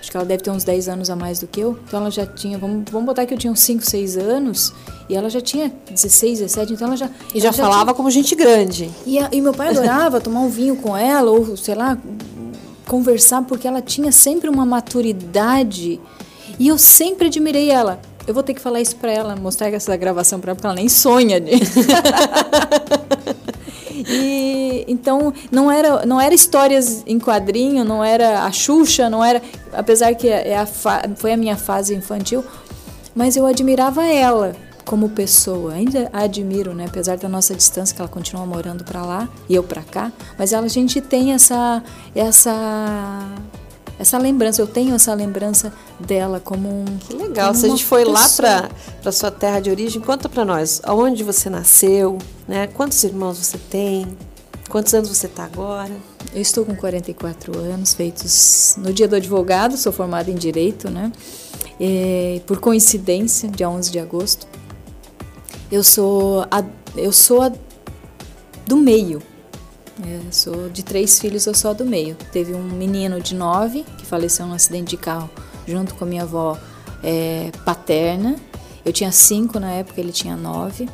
Acho 0.01 0.11
que 0.11 0.17
ela 0.17 0.27
deve 0.27 0.43
ter 0.43 0.51
uns 0.51 0.65
10 0.65 0.89
anos 0.89 1.11
a 1.11 1.17
mais 1.17 1.41
do 1.41 1.47
que 1.47 1.61
eu. 1.61 1.79
Então 1.87 2.01
ela 2.01 2.11
já 2.11 2.25
tinha, 2.25 2.57
vamos, 2.57 2.85
vamos 2.91 3.07
botar 3.07 3.27
que 3.27 3.35
eu 3.35 3.39
tinha 3.39 3.53
uns 3.53 3.61
5, 3.61 3.85
6 3.85 4.17
anos. 4.17 4.73
E 5.09 5.17
ela 5.17 5.29
já 5.29 5.41
tinha 5.41 5.73
16, 5.91 6.41
17, 6.41 6.73
então 6.73 6.87
ela 6.89 6.97
já. 6.97 7.11
E 7.35 7.41
já, 7.41 7.51
já 7.51 7.53
falava 7.53 7.87
tinha... 7.87 7.95
como 7.95 8.11
gente 8.11 8.35
grande. 8.35 8.91
E, 9.07 9.19
a, 9.19 9.29
e 9.33 9.41
meu 9.41 9.53
pai 9.53 9.69
adorava 9.69 10.21
tomar 10.23 10.41
um 10.41 10.49
vinho 10.49 10.77
com 10.77 10.97
ela, 10.97 11.31
ou 11.31 11.57
sei 11.57 11.75
lá, 11.75 11.99
conversar, 12.87 13.43
porque 13.43 13.67
ela 13.67 13.83
tinha 13.83 14.13
sempre 14.13 14.49
uma 14.49 14.65
maturidade. 14.65 16.01
E 16.59 16.69
eu 16.69 16.79
sempre 16.79 17.29
admirei 17.29 17.71
ela. 17.71 18.01
Eu 18.27 18.35
vou 18.35 18.43
ter 18.43 18.53
que 18.53 18.61
falar 18.61 18.81
isso 18.81 18.97
pra 18.97 19.11
ela, 19.11 19.35
mostrar 19.37 19.73
essa 19.73 19.97
gravação 19.97 20.39
pra 20.39 20.51
ela, 20.51 20.57
porque 20.57 20.67
ela 20.67 20.77
nem 20.77 20.89
sonha. 20.89 21.41
De... 21.41 21.53
E 24.07 24.85
então 24.89 25.33
não 25.51 25.71
era 25.71 26.05
não 26.05 26.21
era 26.21 26.35
histórias 26.35 27.03
em 27.07 27.19
quadrinho, 27.19 27.85
não 27.85 28.05
era 28.05 28.45
a 28.45 28.53
Xuxa, 28.53 29.09
não 29.09 29.25
era, 29.25 29.43
apesar 29.73 30.15
que 30.15 30.29
é 30.29 30.59
a 30.59 30.67
foi 31.17 31.33
a 31.33 31.37
minha 31.37 31.57
fase 31.57 31.95
infantil, 31.95 32.45
mas 33.15 33.37
eu 33.37 33.47
admirava 33.47 34.05
ela 34.05 34.55
como 34.85 35.11
pessoa. 35.11 35.75
Ainda 35.75 36.09
a 36.13 36.23
admiro, 36.23 36.75
né? 36.75 36.87
Apesar 36.89 37.19
da 37.19 37.29
nossa 37.29 37.55
distância, 37.55 37.95
que 37.95 38.01
ela 38.01 38.09
continua 38.09 38.47
morando 38.47 38.85
para 38.85 39.03
lá 39.03 39.29
e 39.49 39.55
eu 39.55 39.63
para 39.63 39.83
cá, 39.83 40.11
mas 40.39 40.53
ela, 40.53 40.65
a 40.65 40.69
gente 40.69 41.01
tem 41.01 41.33
essa 41.33 41.83
essa 42.15 43.27
essa 43.99 44.17
lembrança, 44.17 44.63
eu 44.63 44.67
tenho 44.67 44.95
essa 44.95 45.13
lembrança 45.13 45.73
dela 45.99 46.39
como 46.39 46.69
um. 46.69 46.85
Que 46.99 47.15
legal. 47.15 47.55
Se 47.55 47.67
a 47.67 47.69
gente 47.69 47.85
foi 47.85 48.05
pessoa. 48.05 48.61
lá 48.61 48.71
para 49.03 49.13
sua 49.13 49.31
terra 49.31 49.61
de 49.61 49.71
origem, 49.71 50.01
conta 50.01 50.29
para 50.29 50.45
nós 50.45 50.81
aonde 50.85 51.25
você 51.25 51.51
nasceu, 51.51 52.19
né? 52.47 52.69
Quantos 52.69 53.03
irmãos 53.03 53.39
você 53.39 53.59
tem? 53.59 54.07
Quantos 54.69 54.95
anos 54.95 55.09
você 55.09 55.27
está 55.27 55.45
agora? 55.45 55.97
Eu 56.33 56.43
estou 56.43 56.65
com 56.65 56.77
44 56.77 57.59
anos, 57.59 57.95
feitos 57.95 58.77
no 58.79 58.93
dia 58.93 59.09
do 59.09 59.17
advogado, 59.17 59.77
sou 59.77 59.91
formada 59.91 60.31
em 60.31 60.35
Direito, 60.35 60.91
né? 60.91 61.11
E, 61.81 62.43
por 62.47 62.61
coincidência, 62.61 63.49
dia 63.49 63.69
11 63.69 63.91
de 63.91 63.99
agosto. 63.99 64.47
Eu 65.73 65.83
sou 65.83 66.47
a, 66.51 66.63
eu 66.97 67.13
sou 67.13 67.43
a 67.43 67.53
do 68.67 68.77
meio, 68.77 69.23
eu 70.07 70.33
sou 70.33 70.69
de 70.69 70.85
três 70.85 71.19
filhos, 71.19 71.47
eu 71.47 71.55
sou 71.55 71.75
do 71.75 71.85
meio. 71.85 72.17
Teve 72.33 72.55
um 72.55 72.63
menino 72.63 73.21
de 73.21 73.35
nove 73.35 73.85
que 73.97 74.07
faleceu 74.07 74.47
num 74.47 74.55
acidente 74.55 74.91
de 74.91 74.97
carro 74.97 75.31
junto 75.67 75.95
com 75.95 76.05
a 76.05 76.07
minha 76.07 76.23
avó 76.23 76.57
é, 77.03 77.51
paterna. 77.65 78.37
Eu 78.85 78.93
tinha 78.93 79.11
cinco 79.11 79.59
na 79.59 79.71
época, 79.73 80.01
ele 80.01 80.13
tinha 80.13 80.37
nove. 80.37 80.89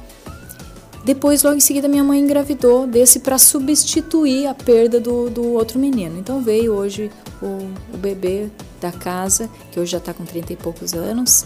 Depois, 1.05 1.43
logo 1.43 1.57
em 1.57 1.61
seguida, 1.61 1.87
minha 1.87 2.03
mãe 2.03 2.19
engravidou 2.19 2.87
desse 2.87 3.21
para 3.21 3.37
substituir 3.37 4.47
a 4.47 4.55
perda 4.55 4.99
do, 4.99 5.29
do 5.29 5.53
outro 5.53 5.79
menino. 5.79 6.19
Então 6.19 6.41
veio 6.41 6.73
hoje 6.73 7.11
o, 7.43 7.69
o 7.93 7.99
bebê 7.99 8.49
da 8.81 8.91
casa, 8.91 9.51
que 9.71 9.79
hoje 9.79 9.93
já 9.93 9.99
está 9.99 10.15
com 10.15 10.25
30 10.25 10.55
e 10.55 10.57
poucos 10.57 10.95
anos. 10.95 11.45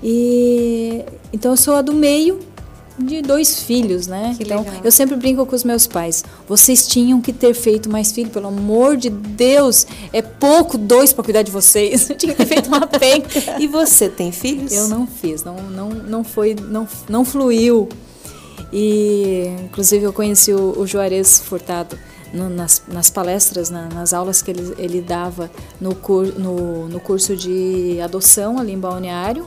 E 0.00 1.04
então 1.32 1.50
eu 1.50 1.56
sou 1.56 1.74
a 1.74 1.82
do 1.82 1.92
meio 1.92 2.51
de 2.98 3.22
dois 3.22 3.62
filhos, 3.62 4.06
né? 4.06 4.34
Que 4.36 4.44
então, 4.44 4.62
legal. 4.62 4.80
eu 4.84 4.92
sempre 4.92 5.16
brinco 5.16 5.44
com 5.46 5.54
os 5.54 5.64
meus 5.64 5.86
pais. 5.86 6.24
Vocês 6.46 6.86
tinham 6.86 7.20
que 7.20 7.32
ter 7.32 7.54
feito 7.54 7.90
mais 7.90 8.12
filhos, 8.12 8.32
pelo 8.32 8.48
amor 8.48 8.96
de 8.96 9.10
Deus. 9.10 9.86
É 10.12 10.22
pouco 10.22 10.76
dois 10.76 11.12
para 11.12 11.24
cuidar 11.24 11.42
de 11.42 11.50
vocês. 11.50 12.10
Tinha 12.16 12.34
que 12.34 12.44
ter 12.44 12.46
feito 12.46 12.66
uma 12.68 12.86
penca. 12.86 13.60
e 13.60 13.66
você 13.66 14.08
tem 14.08 14.32
filhos? 14.32 14.72
Eu 14.72 14.88
não 14.88 15.06
fiz, 15.06 15.42
não 15.44 15.56
não 15.56 15.88
não 15.90 16.24
foi, 16.24 16.54
não 16.54 16.86
não 17.08 17.24
fluiu. 17.24 17.88
E 18.72 19.46
inclusive 19.64 20.04
eu 20.04 20.12
conheci 20.12 20.52
o, 20.52 20.78
o 20.78 20.86
Juarez 20.86 21.40
Furtado 21.40 21.98
no, 22.32 22.48
nas, 22.48 22.82
nas, 22.88 23.10
palestras, 23.10 23.68
na, 23.70 23.86
nas 23.88 24.12
aulas 24.12 24.40
que 24.40 24.50
ele, 24.50 24.74
ele 24.78 25.00
dava 25.00 25.50
no, 25.80 25.94
cur, 25.94 26.32
no, 26.38 26.88
no 26.88 27.00
curso 27.00 27.36
de 27.36 28.00
adoção 28.00 28.58
ali 28.58 28.72
em 28.72 28.78
Balneário, 28.78 29.46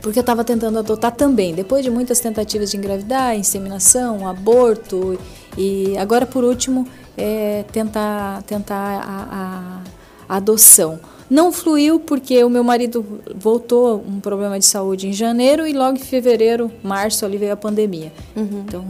porque 0.00 0.18
eu 0.18 0.22
estava 0.22 0.44
tentando 0.44 0.78
adotar 0.78 1.12
também, 1.12 1.54
depois 1.54 1.84
de 1.84 1.90
muitas 1.90 2.20
tentativas 2.20 2.70
de 2.70 2.76
engravidar, 2.76 3.36
inseminação, 3.36 4.26
aborto 4.26 5.18
e 5.56 5.96
agora 5.98 6.26
por 6.26 6.44
último 6.44 6.86
é, 7.16 7.64
tentar 7.72 8.42
tentar 8.44 8.74
a, 8.76 9.82
a, 10.28 10.34
a 10.34 10.36
adoção. 10.36 10.98
Não 11.28 11.52
fluiu 11.52 12.00
porque 12.00 12.42
o 12.42 12.50
meu 12.50 12.64
marido 12.64 13.20
voltou 13.36 14.04
um 14.06 14.18
problema 14.18 14.58
de 14.58 14.64
saúde 14.64 15.06
em 15.06 15.12
janeiro 15.12 15.64
e 15.66 15.72
logo 15.72 15.96
em 15.96 16.00
fevereiro, 16.00 16.70
março 16.82 17.24
ali 17.24 17.36
veio 17.36 17.52
a 17.52 17.56
pandemia. 17.56 18.12
Uhum. 18.34 18.64
Então 18.66 18.84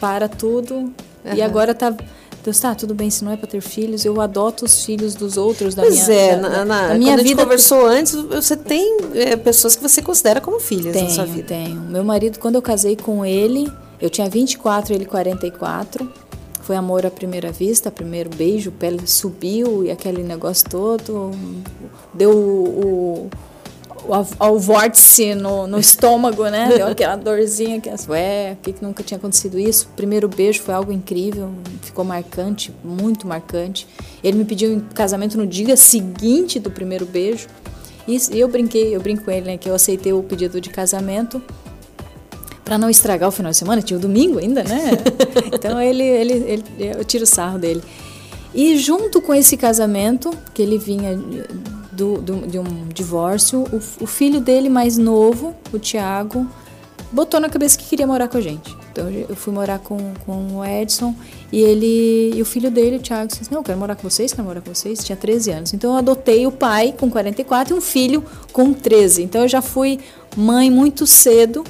para 0.00 0.28
tudo 0.28 0.74
uhum. 0.74 0.92
e 1.34 1.40
agora 1.40 1.72
está 1.72 1.94
Deus, 2.44 2.60
tá, 2.60 2.74
tudo 2.74 2.94
bem, 2.94 3.08
se 3.08 3.24
não 3.24 3.32
é 3.32 3.38
para 3.38 3.46
ter 3.46 3.62
filhos, 3.62 4.04
eu 4.04 4.20
adoto 4.20 4.66
os 4.66 4.84
filhos 4.84 5.14
dos 5.14 5.38
outros 5.38 5.74
da 5.74 5.82
pois 5.82 6.06
minha 6.06 6.20
é, 6.20 6.36
da, 6.36 6.48
na, 6.50 6.64
na, 6.66 6.88
da 6.88 6.94
minha 6.94 7.12
quando 7.14 7.22
vida. 7.22 7.22
a 7.22 7.26
gente 7.26 7.36
conversou 7.36 7.86
antes, 7.86 8.12
você 8.12 8.54
tem 8.54 8.98
é, 9.14 9.34
pessoas 9.34 9.74
que 9.74 9.82
você 9.82 10.02
considera 10.02 10.42
como 10.42 10.60
filhas 10.60 10.92
tenho, 10.92 11.08
na 11.08 11.10
sua 11.10 11.24
vida. 11.24 11.48
Tenho, 11.48 11.80
Meu 11.80 12.04
marido, 12.04 12.38
quando 12.38 12.56
eu 12.56 12.62
casei 12.62 12.96
com 12.96 13.24
ele, 13.24 13.72
eu 13.98 14.10
tinha 14.10 14.28
24, 14.28 14.92
ele 14.92 15.06
44. 15.06 16.06
Foi 16.60 16.76
amor 16.76 17.06
à 17.06 17.10
primeira 17.10 17.50
vista, 17.50 17.90
primeiro 17.90 18.28
beijo, 18.36 18.70
pele 18.72 19.06
subiu 19.06 19.82
e 19.82 19.90
aquele 19.90 20.22
negócio 20.22 20.68
todo. 20.68 21.30
Deu 22.12 22.30
o, 22.30 23.30
ao, 24.08 24.26
ao 24.38 24.58
vórtice 24.58 25.34
no, 25.34 25.66
no 25.66 25.78
estômago, 25.78 26.44
né? 26.48 26.68
Deu 26.76 26.86
aquela 26.86 27.16
dorzinha 27.16 27.80
que, 27.80 27.90
ué, 28.08 28.56
que, 28.62 28.72
que 28.72 28.82
nunca 28.82 29.02
tinha 29.02 29.18
acontecido 29.18 29.58
isso. 29.58 29.88
O 29.92 29.96
primeiro 29.96 30.28
beijo 30.28 30.62
foi 30.62 30.74
algo 30.74 30.92
incrível, 30.92 31.50
ficou 31.82 32.04
marcante, 32.04 32.72
muito 32.82 33.26
marcante. 33.26 33.86
Ele 34.22 34.38
me 34.38 34.44
pediu 34.44 34.72
em 34.72 34.80
casamento 34.80 35.36
no 35.36 35.46
dia 35.46 35.76
seguinte 35.76 36.58
do 36.58 36.70
primeiro 36.70 37.06
beijo. 37.06 37.48
E 38.06 38.18
eu 38.38 38.48
brinquei, 38.48 38.94
eu 38.94 39.00
brinco 39.00 39.24
com 39.24 39.30
ele, 39.30 39.46
né, 39.46 39.56
que 39.56 39.68
eu 39.68 39.74
aceitei 39.74 40.12
o 40.12 40.22
pedido 40.22 40.60
de 40.60 40.68
casamento 40.68 41.40
para 42.64 42.78
não 42.78 42.88
estragar 42.88 43.28
o 43.28 43.32
final 43.32 43.50
de 43.50 43.58
semana, 43.58 43.82
tinha 43.82 43.98
o 43.98 44.00
domingo 44.00 44.38
ainda, 44.38 44.64
né? 44.64 44.90
Então 45.52 45.80
ele, 45.80 46.02
ele, 46.02 46.32
ele, 46.32 46.64
eu 46.98 47.04
tiro 47.04 47.24
o 47.24 47.26
sarro 47.26 47.58
dele. 47.58 47.82
E 48.54 48.76
junto 48.76 49.20
com 49.20 49.34
esse 49.34 49.56
casamento, 49.56 50.30
que 50.52 50.62
ele 50.62 50.78
vinha 50.78 51.18
do, 51.94 52.20
do, 52.20 52.46
de 52.46 52.58
um 52.58 52.88
divórcio, 52.92 53.64
o, 53.64 54.04
o, 54.04 54.06
filho 54.06 54.40
dele 54.40 54.68
mais 54.68 54.98
novo, 54.98 55.54
o 55.72 55.78
Tiago, 55.78 56.46
botou 57.12 57.38
na 57.38 57.48
cabeça 57.48 57.78
que 57.78 57.84
queria 57.84 58.06
morar 58.06 58.28
com 58.28 58.38
a 58.38 58.40
gente. 58.40 58.76
Então 58.92 59.08
eu 59.10 59.34
fui 59.34 59.52
morar 59.52 59.78
com, 59.78 60.14
com 60.26 60.58
o 60.58 60.64
Edson 60.64 61.14
e 61.50 61.60
ele 61.60 62.32
e 62.36 62.42
o 62.42 62.44
filho 62.44 62.70
dele, 62.70 62.96
o 62.96 63.00
Thiago, 63.00 63.28
disse: 63.28 63.50
Não, 63.50 63.60
eu 63.60 63.64
quero 63.64 63.78
morar 63.78 63.96
com 63.96 64.08
vocês, 64.08 64.32
quero 64.32 64.46
morar 64.46 64.60
com 64.60 64.72
vocês. 64.72 65.02
Tinha 65.02 65.16
13 65.16 65.50
anos. 65.50 65.74
Então 65.74 65.92
eu 65.92 65.98
adotei 65.98 66.46
o 66.46 66.52
pai 66.52 66.94
com 66.98 67.10
44 67.10 67.74
e 67.74 67.78
um 67.78 67.80
filho 67.80 68.24
com 68.52 68.72
13. 68.72 69.22
Então 69.22 69.42
eu 69.42 69.48
já 69.48 69.62
fui 69.62 69.98
mãe 70.36 70.70
muito 70.70 71.06
cedo. 71.06 71.64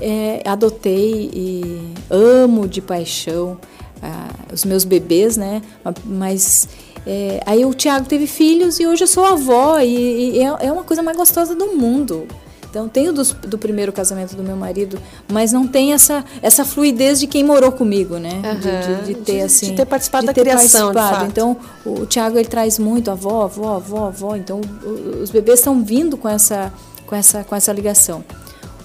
É, 0.00 0.42
adotei 0.44 1.28
e 1.34 1.92
amo 2.08 2.68
de 2.68 2.80
paixão 2.80 3.58
ah, 4.02 4.30
os 4.52 4.64
meus 4.64 4.84
bebês, 4.84 5.36
né? 5.36 5.62
Mas 6.04 6.68
é, 7.06 7.40
aí 7.46 7.64
o 7.64 7.72
Tiago 7.72 8.06
teve 8.06 8.26
filhos 8.26 8.78
e 8.78 8.86
hoje 8.86 9.04
eu 9.04 9.08
sou 9.08 9.24
avó 9.24 9.78
e, 9.80 10.36
e 10.36 10.38
é, 10.40 10.66
é, 10.66 10.72
uma 10.72 10.84
coisa 10.84 11.02
mais 11.02 11.16
gostosa 11.16 11.54
do 11.54 11.76
mundo. 11.76 12.26
Então 12.70 12.86
tenho 12.86 13.12
do, 13.14 13.24
do, 13.24 13.56
primeiro 13.56 13.92
casamento 13.92 14.36
do 14.36 14.42
meu 14.42 14.54
marido, 14.54 14.98
mas 15.26 15.52
não 15.52 15.66
tem 15.66 15.94
essa, 15.94 16.22
essa 16.42 16.66
fluidez 16.66 17.18
de 17.18 17.26
quem 17.26 17.42
morou 17.42 17.72
comigo, 17.72 18.18
né? 18.18 18.42
Uhum. 18.44 18.60
De, 18.60 19.06
de, 19.06 19.14
de, 19.14 19.24
ter 19.24 19.40
assim, 19.40 19.70
de 19.70 19.76
ter 19.76 19.86
participado 19.86 20.26
da 20.26 20.34
ter 20.34 20.42
criação. 20.42 20.92
Então 21.26 21.56
o 21.84 22.04
Tiago 22.04 22.38
ele 22.38 22.48
traz 22.48 22.78
muito 22.78 23.10
avó, 23.10 23.44
avó, 23.44 23.76
avó, 23.76 24.06
avó. 24.08 24.36
Então 24.36 24.60
os 25.22 25.30
bebês 25.30 25.60
estão 25.60 25.82
vindo 25.82 26.18
com 26.18 26.28
essa, 26.28 26.70
com 27.06 27.16
essa, 27.16 27.42
com 27.42 27.56
essa 27.56 27.72
ligação. 27.72 28.22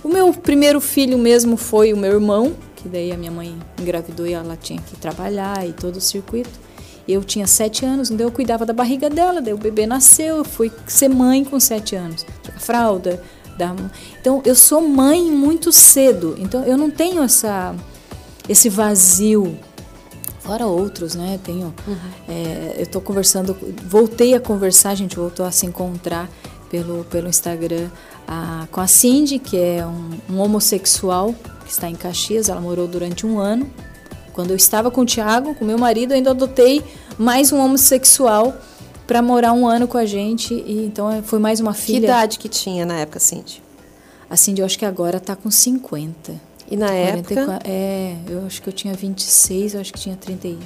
O 0.02 0.08
meu 0.08 0.34
primeiro 0.34 0.80
filho 0.80 1.18
mesmo 1.18 1.58
foi 1.58 1.94
o 1.94 1.98
meu 1.98 2.14
irmão, 2.14 2.54
que 2.76 2.88
daí 2.88 3.12
a 3.12 3.18
minha 3.18 3.32
mãe 3.32 3.58
engravidou 3.80 4.26
e 4.28 4.34
ela 4.34 4.58
tinha 4.58 4.82
que 4.82 4.96
trabalhar 4.96 5.68
e 5.68 5.74
todo 5.74 5.98
o 5.98 6.02
circuito. 6.02 6.63
Eu 7.08 7.24
tinha 7.24 7.46
sete 7.46 7.86
anos, 7.86 8.10
então 8.10 8.26
eu 8.26 8.32
cuidava 8.32 8.66
da 8.66 8.74
barriga 8.74 9.10
dela, 9.10 9.42
daí 9.42 9.54
o 9.54 9.58
bebê 9.58 9.86
nasceu, 9.86 10.38
eu 10.38 10.46
fui 10.46 10.72
ser 10.88 11.10
mãe 11.10 11.44
com 11.44 11.60
sete 11.60 11.96
anos. 11.96 12.26
Fralda. 12.60 13.22
Da... 13.58 13.76
Então 14.20 14.42
eu 14.46 14.56
sou 14.56 14.82
mãe 14.82 15.22
muito 15.22 15.72
cedo, 15.72 16.36
então 16.40 16.64
eu 16.64 16.78
não 16.78 16.90
tenho 16.90 17.22
essa, 17.22 17.76
esse 18.48 18.70
vazio. 18.70 19.58
Fora 20.40 20.66
outros, 20.66 21.16
né? 21.16 21.40
Tenho. 21.42 21.74
Uhum. 21.88 21.96
É, 22.28 22.76
eu 22.78 22.84
estou 22.84 23.02
conversando, 23.02 23.56
voltei 23.86 24.34
a 24.34 24.40
conversar, 24.40 24.90
a 24.90 24.96
gente 24.96 25.16
voltou 25.16 25.46
a 25.46 25.52
se 25.52 25.66
encontrar 25.66 26.30
pelo, 26.70 27.06
pelo 27.06 27.30
Instagram 27.30 27.90
a, 28.28 28.68
com 28.72 28.82
a 28.82 28.88
Cindy, 28.88 29.40
que 29.40 29.58
é 29.58 29.86
um, 29.86 30.10
um 30.30 30.40
homossexual 30.40 31.34
que 31.64 31.72
está 31.72 31.90
em 31.90 31.96
Caxias, 31.96 32.50
ela 32.50 32.60
morou 32.60 32.88
durante 32.88 33.26
um 33.26 33.40
ano 33.40 33.70
quando 34.34 34.50
eu 34.50 34.58
estava 34.58 34.90
com 34.92 35.02
o 35.02 35.06
Thiago, 35.06 35.56
com 35.56 35.64
meu 35.64 35.78
marido, 35.78 36.12
eu 36.12 36.18
ainda 36.18 36.32
adotei 36.32 36.84
mais 37.18 37.52
um 37.52 37.60
homossexual 37.60 38.54
para 39.06 39.22
morar 39.22 39.54
um 39.54 39.68
ano 39.68 39.88
com 39.88 39.98
a 39.98 40.06
gente. 40.06 40.54
E 40.54 40.86
então 40.86 41.10
é, 41.10 41.22
foi 41.22 41.40
mais 41.40 41.60
uma 41.60 41.74
filha. 41.74 42.00
Que 42.00 42.06
idade 42.06 42.40
que 42.40 42.50
tinha 42.50 42.86
na 42.86 42.96
época, 43.00 43.20
Cindy? 43.20 43.62
A 44.30 44.36
Cindy, 44.36 44.62
eu 44.62 44.66
acho 44.66 44.78
que 44.78 44.86
agora 44.86 45.18
está 45.18 45.36
com 45.36 45.52
50. 45.52 46.34
E 46.70 46.76
na 46.76 46.88
44, 46.88 47.54
época? 47.54 47.70
É, 47.70 48.16
eu 48.28 48.46
acho 48.46 48.62
que 48.62 48.68
eu 48.68 48.74
tinha 48.74 48.94
26, 48.94 49.76
eu 49.76 49.82
acho 49.82 49.94
que 49.94 50.00
tinha 50.00 50.16
30 50.16 50.58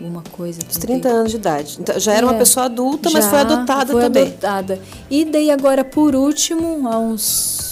alguma 0.00 0.22
coisa. 0.32 0.60
30, 0.60 0.80
30 0.80 1.08
anos 1.08 1.30
de 1.30 1.36
idade. 1.36 1.76
Então, 1.80 1.98
já 1.98 2.12
era 2.12 2.26
é, 2.26 2.28
uma 2.28 2.38
pessoa 2.38 2.66
adulta, 2.66 3.10
mas 3.10 3.26
foi 3.26 3.38
adotada 3.38 3.92
foi 3.92 4.02
também. 4.02 4.22
adotada. 4.24 4.80
E 5.10 5.24
daí 5.24 5.50
agora, 5.50 5.84
por 5.84 6.14
último, 6.14 6.88
há 6.88 6.98
uns 6.98 7.67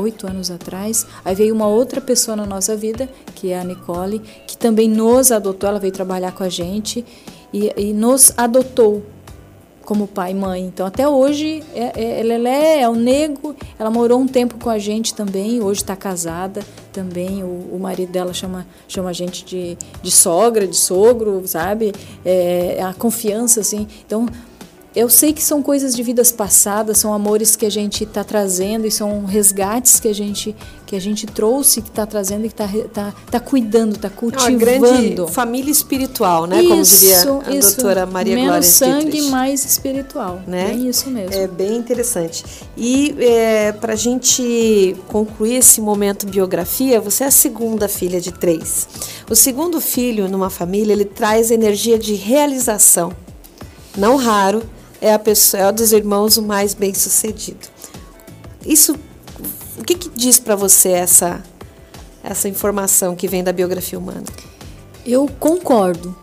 oito 0.00 0.26
anos 0.26 0.50
atrás. 0.50 1.06
Aí 1.24 1.34
veio 1.34 1.54
uma 1.54 1.68
outra 1.68 2.00
pessoa 2.00 2.36
na 2.36 2.46
nossa 2.46 2.76
vida, 2.76 3.08
que 3.34 3.52
é 3.52 3.60
a 3.60 3.64
Nicole, 3.64 4.18
que 4.46 4.56
também 4.56 4.88
nos 4.88 5.30
adotou, 5.30 5.68
ela 5.68 5.78
veio 5.78 5.92
trabalhar 5.92 6.32
com 6.32 6.42
a 6.42 6.48
gente 6.48 7.04
e, 7.52 7.72
e 7.76 7.92
nos 7.92 8.32
adotou 8.36 9.04
como 9.90 10.06
pai 10.06 10.30
e 10.30 10.34
mãe. 10.34 10.64
Então, 10.66 10.86
até 10.86 11.08
hoje, 11.08 11.64
é, 11.74 12.00
é, 12.00 12.20
ela 12.20 12.48
é, 12.48 12.82
é 12.82 12.88
o 12.88 12.94
nego, 12.94 13.56
ela 13.76 13.90
morou 13.90 14.20
um 14.20 14.26
tempo 14.28 14.54
com 14.56 14.70
a 14.70 14.78
gente 14.78 15.12
também, 15.12 15.60
hoje 15.60 15.80
está 15.80 15.96
casada 15.96 16.62
também. 16.92 17.42
O, 17.42 17.70
o, 17.72 17.78
marido 17.80 18.12
dela 18.12 18.32
chama, 18.32 18.64
chama 18.86 19.10
a 19.10 19.12
gente 19.12 19.44
de, 19.44 19.76
de 20.00 20.10
sogra, 20.12 20.64
de 20.64 20.76
sogro, 20.76 21.42
sabe? 21.44 21.92
É, 22.24 22.80
a 22.80 22.94
confiança, 22.94 23.62
assim. 23.62 23.88
Então, 24.06 24.28
eu 24.94 25.08
sei 25.08 25.32
que 25.32 25.42
são 25.42 25.62
coisas 25.62 25.94
de 25.94 26.02
vidas 26.02 26.32
passadas, 26.32 26.98
são 26.98 27.14
amores 27.14 27.54
que 27.54 27.64
a 27.64 27.70
gente 27.70 28.02
está 28.02 28.24
trazendo 28.24 28.86
e 28.86 28.90
são 28.90 29.24
resgates 29.24 30.00
que 30.00 30.08
a 30.08 30.12
gente 30.12 30.54
que 30.84 30.96
a 30.96 31.00
gente 31.00 31.24
trouxe, 31.24 31.80
que 31.80 31.88
está 31.88 32.04
trazendo 32.04 32.46
e 32.46 32.48
que 32.48 32.60
está 32.60 32.68
tá, 32.92 33.14
tá 33.30 33.38
cuidando, 33.38 33.94
está 33.94 34.10
cultivando. 34.10 34.68
É 34.68 34.76
uma 34.76 34.88
grande 34.88 35.32
família 35.32 35.70
espiritual, 35.70 36.48
né? 36.48 36.60
Isso, 36.60 36.68
Como 37.28 37.42
diria 37.44 37.54
a 37.54 37.58
isso. 37.58 37.76
doutora 37.76 38.06
Maria 38.06 38.34
Menos 38.34 38.48
Glória 38.48 38.68
sangue, 38.68 39.04
Dietrich. 39.04 39.30
mais 39.30 39.64
espiritual. 39.64 40.42
Né? 40.48 40.72
É 40.72 40.74
isso 40.74 41.08
mesmo. 41.08 41.32
É 41.32 41.46
bem 41.46 41.76
interessante. 41.76 42.44
E 42.76 43.14
é, 43.20 43.70
para 43.70 43.92
a 43.92 43.96
gente 43.96 44.96
concluir 45.06 45.58
esse 45.58 45.80
momento 45.80 46.26
biografia, 46.26 47.00
você 47.00 47.22
é 47.22 47.28
a 47.28 47.30
segunda 47.30 47.86
filha 47.86 48.20
de 48.20 48.32
três. 48.32 48.88
O 49.30 49.36
segundo 49.36 49.80
filho 49.80 50.28
numa 50.28 50.50
família, 50.50 50.92
ele 50.92 51.04
traz 51.04 51.52
energia 51.52 51.96
de 51.96 52.14
realização. 52.14 53.12
Não 53.96 54.16
raro, 54.16 54.64
é 55.00 55.14
a 55.14 55.18
pessoa, 55.18 55.64
é 55.64 55.72
dos 55.72 55.92
irmãos 55.92 56.36
o 56.36 56.42
mais 56.42 56.74
bem 56.74 56.92
sucedido. 56.94 57.68
Isso, 58.64 58.94
o 59.78 59.84
que, 59.84 59.94
que 59.94 60.10
diz 60.10 60.38
para 60.38 60.54
você 60.54 60.90
essa 60.90 61.42
essa 62.22 62.48
informação 62.48 63.16
que 63.16 63.26
vem 63.26 63.42
da 63.42 63.52
biografia 63.52 63.98
humana? 63.98 64.24
Eu 65.04 65.26
concordo. 65.38 66.14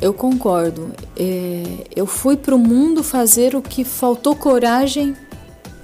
Eu 0.00 0.12
concordo. 0.12 0.92
É, 1.16 1.86
eu 1.94 2.06
fui 2.06 2.36
para 2.36 2.54
o 2.54 2.58
mundo 2.58 3.02
fazer 3.02 3.54
o 3.54 3.62
que 3.62 3.84
faltou 3.84 4.34
coragem 4.34 5.16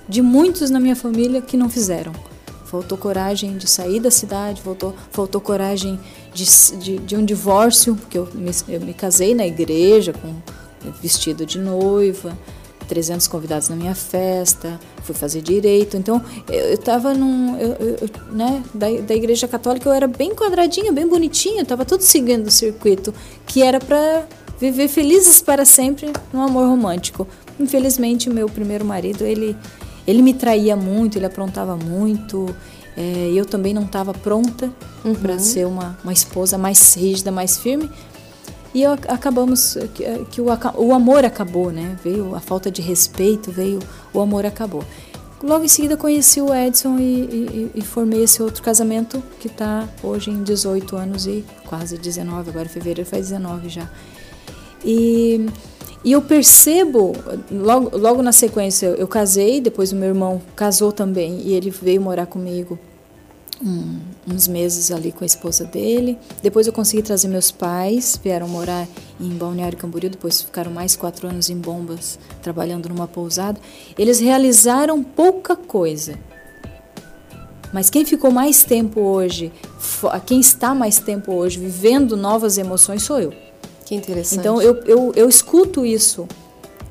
de 0.09 0.21
muitos 0.21 0.71
na 0.71 0.81
minha 0.81 0.97
família 0.97 1.41
que 1.41 1.57
não 1.57 1.69
fizeram. 1.69 2.13
Faltou 2.65 2.97
coragem 2.97 3.57
de 3.57 3.69
sair 3.69 3.99
da 3.99 4.11
cidade, 4.11 4.63
faltou, 4.63 4.95
faltou 5.11 5.41
coragem 5.41 5.99
de, 6.33 6.45
de, 6.77 6.99
de 6.99 7.17
um 7.17 7.25
divórcio, 7.25 7.97
porque 7.97 8.17
eu 8.17 8.29
me, 8.33 8.51
eu 8.69 8.81
me 8.81 8.95
casei 8.95 9.35
na 9.35 9.47
igreja 9.47 10.13
com 10.13 10.35
vestido 11.03 11.45
de 11.45 11.59
noiva, 11.59 12.37
300 12.89 13.29
convidados 13.29 13.69
na 13.69 13.77
minha 13.77 13.95
festa, 13.95 14.81
fui 15.05 15.15
fazer 15.15 15.41
direito. 15.43 15.97
Então, 15.97 16.21
eu 16.49 16.75
estava 16.75 17.15
num. 17.15 17.57
Eu, 17.57 17.73
eu, 17.73 18.11
né, 18.33 18.63
da, 18.75 18.89
da 18.91 19.15
Igreja 19.15 19.47
Católica, 19.47 19.89
eu 19.89 19.93
era 19.93 20.09
bem 20.09 20.35
quadradinha, 20.35 20.93
bem 20.93 21.07
bonitinha, 21.07 21.63
estava 21.63 21.85
tudo 21.85 22.03
seguindo 22.03 22.49
o 22.49 22.51
circuito, 22.51 23.15
que 23.47 23.63
era 23.63 23.79
para 23.79 24.27
viver 24.59 24.89
felizes 24.89 25.41
para 25.41 25.65
sempre 25.65 26.13
no 26.33 26.43
amor 26.43 26.67
romântico. 26.67 27.27
Infelizmente, 27.59 28.29
o 28.29 28.35
meu 28.35 28.49
primeiro 28.49 28.85
marido, 28.85 29.25
ele, 29.25 29.57
ele 30.07 30.21
me 30.21 30.35
traía 30.35 30.75
muito, 30.77 31.17
ele 31.17 31.27
aprontava 31.27 31.77
muito, 31.77 32.55
É, 32.97 33.31
eu 33.33 33.47
também 33.47 33.73
não 33.73 33.85
estava 33.85 34.13
pronta 34.13 34.69
uhum. 35.05 35.15
para 35.15 35.39
ser 35.39 35.65
uma, 35.65 35.97
uma 36.03 36.13
esposa 36.13 36.59
mais 36.59 36.95
rígida, 36.97 37.31
mais 37.31 37.57
firme. 37.57 37.89
E 38.73 38.85
acabamos 38.85 39.77
que, 39.95 40.05
que 40.31 40.41
o, 40.41 40.47
o 40.77 40.95
amor 40.95 41.25
acabou, 41.25 41.73
né? 41.73 41.97
Veio 42.05 42.35
a 42.37 42.41
falta 42.41 42.71
de 42.71 42.81
respeito, 42.81 43.51
veio 43.51 43.81
o 44.15 44.21
amor 44.21 44.47
acabou. 44.47 44.85
Logo 45.43 45.65
em 45.65 45.69
seguida 45.69 45.97
conheci 45.97 46.41
o 46.41 46.55
Edson 46.55 46.99
e, 46.99 47.03
e, 47.03 47.71
e 47.77 47.83
formei 47.83 48.23
esse 48.25 48.43
outro 48.43 48.63
casamento 48.63 49.23
que 49.41 49.47
está 49.47 49.89
hoje 50.03 50.31
em 50.31 50.43
18 50.43 50.97
anos 50.97 51.27
e 51.27 51.45
quase 51.67 51.97
19, 51.97 52.51
agora 52.51 52.67
em 52.67 52.69
fevereiro 52.69 53.09
faz 53.09 53.31
19 53.31 53.69
já. 53.71 53.91
E, 54.85 55.47
e 56.05 56.13
eu 56.13 56.21
percebo, 56.21 57.13
logo, 57.51 57.97
logo 57.97 58.23
na 58.23 58.33
sequência, 58.33 58.87
eu 58.87 59.09
casei, 59.09 59.61
depois 59.61 59.93
o 59.93 59.97
meu 59.97 60.11
irmão 60.11 60.43
casou 60.55 60.93
também 60.93 61.41
e 61.41 61.55
ele 61.55 61.71
veio 61.71 62.03
morar 62.03 62.27
comigo 62.27 62.79
um, 63.63 63.99
uns 64.27 64.49
meses 64.49 64.91
ali 64.91 65.13
com 65.13 65.25
a 65.25 65.27
esposa 65.27 65.65
dele. 65.65 66.19
Depois 66.43 66.67
eu 66.67 66.73
consegui 66.73 67.03
trazer 67.03 67.29
meus 67.29 67.51
pais, 67.51 68.19
vieram 68.23 68.49
morar 68.49 68.89
em 69.21 69.29
Balneário 69.31 69.77
Camboriú, 69.77 70.11
depois 70.11 70.41
ficaram 70.43 70.71
mais 70.71 70.97
quatro 70.97 71.29
anos 71.29 71.51
em 71.51 71.57
Bombas, 71.57 72.19
trabalhando 72.43 72.89
numa 72.89 73.07
pousada. 73.07 73.61
Eles 73.99 74.21
realizaram 74.21 75.03
pouca 75.03 75.55
coisa. 75.55 76.19
Mas 77.73 77.89
quem 77.89 78.05
ficou 78.05 78.31
mais 78.31 78.65
tempo 78.65 79.01
hoje, 79.01 79.53
quem 80.27 80.41
está 80.41 80.75
mais 80.75 80.99
tempo 80.99 81.33
hoje 81.33 81.59
vivendo 81.59 82.17
novas 82.17 82.59
emoções 82.59 83.03
sou 83.03 83.21
eu. 83.21 83.33
Que 83.85 83.95
interessante. 83.95 84.41
Então 84.41 84.61
eu, 84.61 84.77
eu, 84.85 85.13
eu 85.15 85.29
escuto 85.29 85.87
isso 85.87 86.27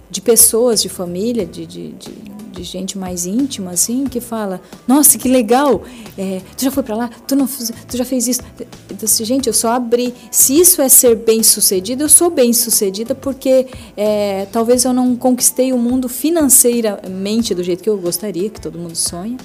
de 0.09 0.21
pessoas, 0.21 0.81
de 0.81 0.89
família, 0.89 1.45
de, 1.45 1.65
de, 1.65 1.91
de 1.93 2.38
de 2.59 2.63
gente 2.63 2.97
mais 2.97 3.25
íntima, 3.25 3.71
assim, 3.71 4.05
que 4.05 4.19
fala: 4.19 4.61
Nossa, 4.87 5.17
que 5.17 5.27
legal! 5.29 5.83
É, 6.17 6.41
tu 6.57 6.65
já 6.65 6.71
foi 6.71 6.83
para 6.83 6.95
lá? 6.95 7.09
Tu, 7.27 7.35
não, 7.35 7.47
tu 7.47 7.97
já 7.97 8.05
fez 8.05 8.27
isso? 8.27 8.41
Então, 8.89 9.05
assim, 9.05 9.25
gente, 9.25 9.47
eu 9.47 9.53
só 9.53 9.71
abri. 9.73 10.13
Se 10.31 10.59
isso 10.59 10.81
é 10.81 10.89
ser 10.89 11.15
bem 11.15 11.41
sucedida, 11.43 12.03
eu 12.03 12.09
sou 12.09 12.29
bem 12.29 12.51
sucedida 12.53 13.15
porque 13.15 13.67
é, 13.95 14.47
talvez 14.51 14.83
eu 14.83 14.93
não 14.93 15.15
conquistei 15.15 15.71
o 15.71 15.77
mundo 15.77 16.09
financeiramente 16.09 17.55
do 17.55 17.63
jeito 17.63 17.81
que 17.83 17.89
eu 17.89 17.97
gostaria, 17.97 18.49
que 18.49 18.59
todo 18.59 18.77
mundo 18.77 18.95
sonha, 18.95 19.37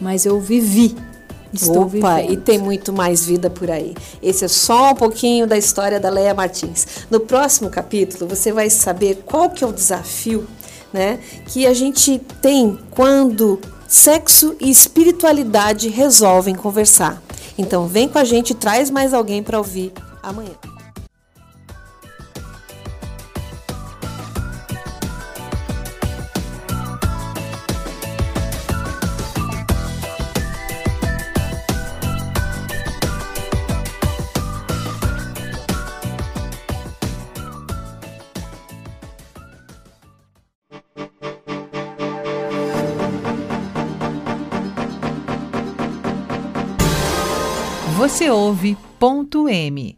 mas 0.00 0.24
eu 0.24 0.40
vivi 0.40 0.96
Estou 1.52 1.82
Opa, 1.82 2.16
vivendo. 2.16 2.32
e 2.32 2.36
tem 2.36 2.58
muito 2.58 2.92
mais 2.92 3.24
vida 3.24 3.48
por 3.48 3.70
aí. 3.70 3.94
Esse 4.22 4.44
é 4.44 4.48
só 4.48 4.90
um 4.90 4.94
pouquinho 4.94 5.46
da 5.46 5.56
história 5.56 5.98
da 5.98 6.10
Leia 6.10 6.34
Martins. 6.34 6.86
No 7.10 7.20
próximo 7.20 7.70
capítulo, 7.70 8.28
você 8.28 8.52
vai 8.52 8.68
saber 8.68 9.22
qual 9.24 9.50
que 9.50 9.64
é 9.64 9.66
o 9.66 9.72
desafio 9.72 10.46
né, 10.96 11.20
que 11.48 11.66
a 11.66 11.74
gente 11.74 12.18
tem 12.40 12.78
quando 12.90 13.60
sexo 13.86 14.56
e 14.58 14.70
espiritualidade 14.70 15.90
resolvem 15.90 16.54
conversar. 16.54 17.22
Então 17.58 17.86
vem 17.86 18.08
com 18.08 18.18
a 18.18 18.24
gente, 18.24 18.54
traz 18.54 18.90
mais 18.90 19.12
alguém 19.12 19.42
para 19.42 19.58
ouvir 19.58 19.92
amanhã. 20.22 20.52
Você 48.26 48.30
ouve 48.30 48.76
ponto 48.98 49.48
M. 49.48 49.96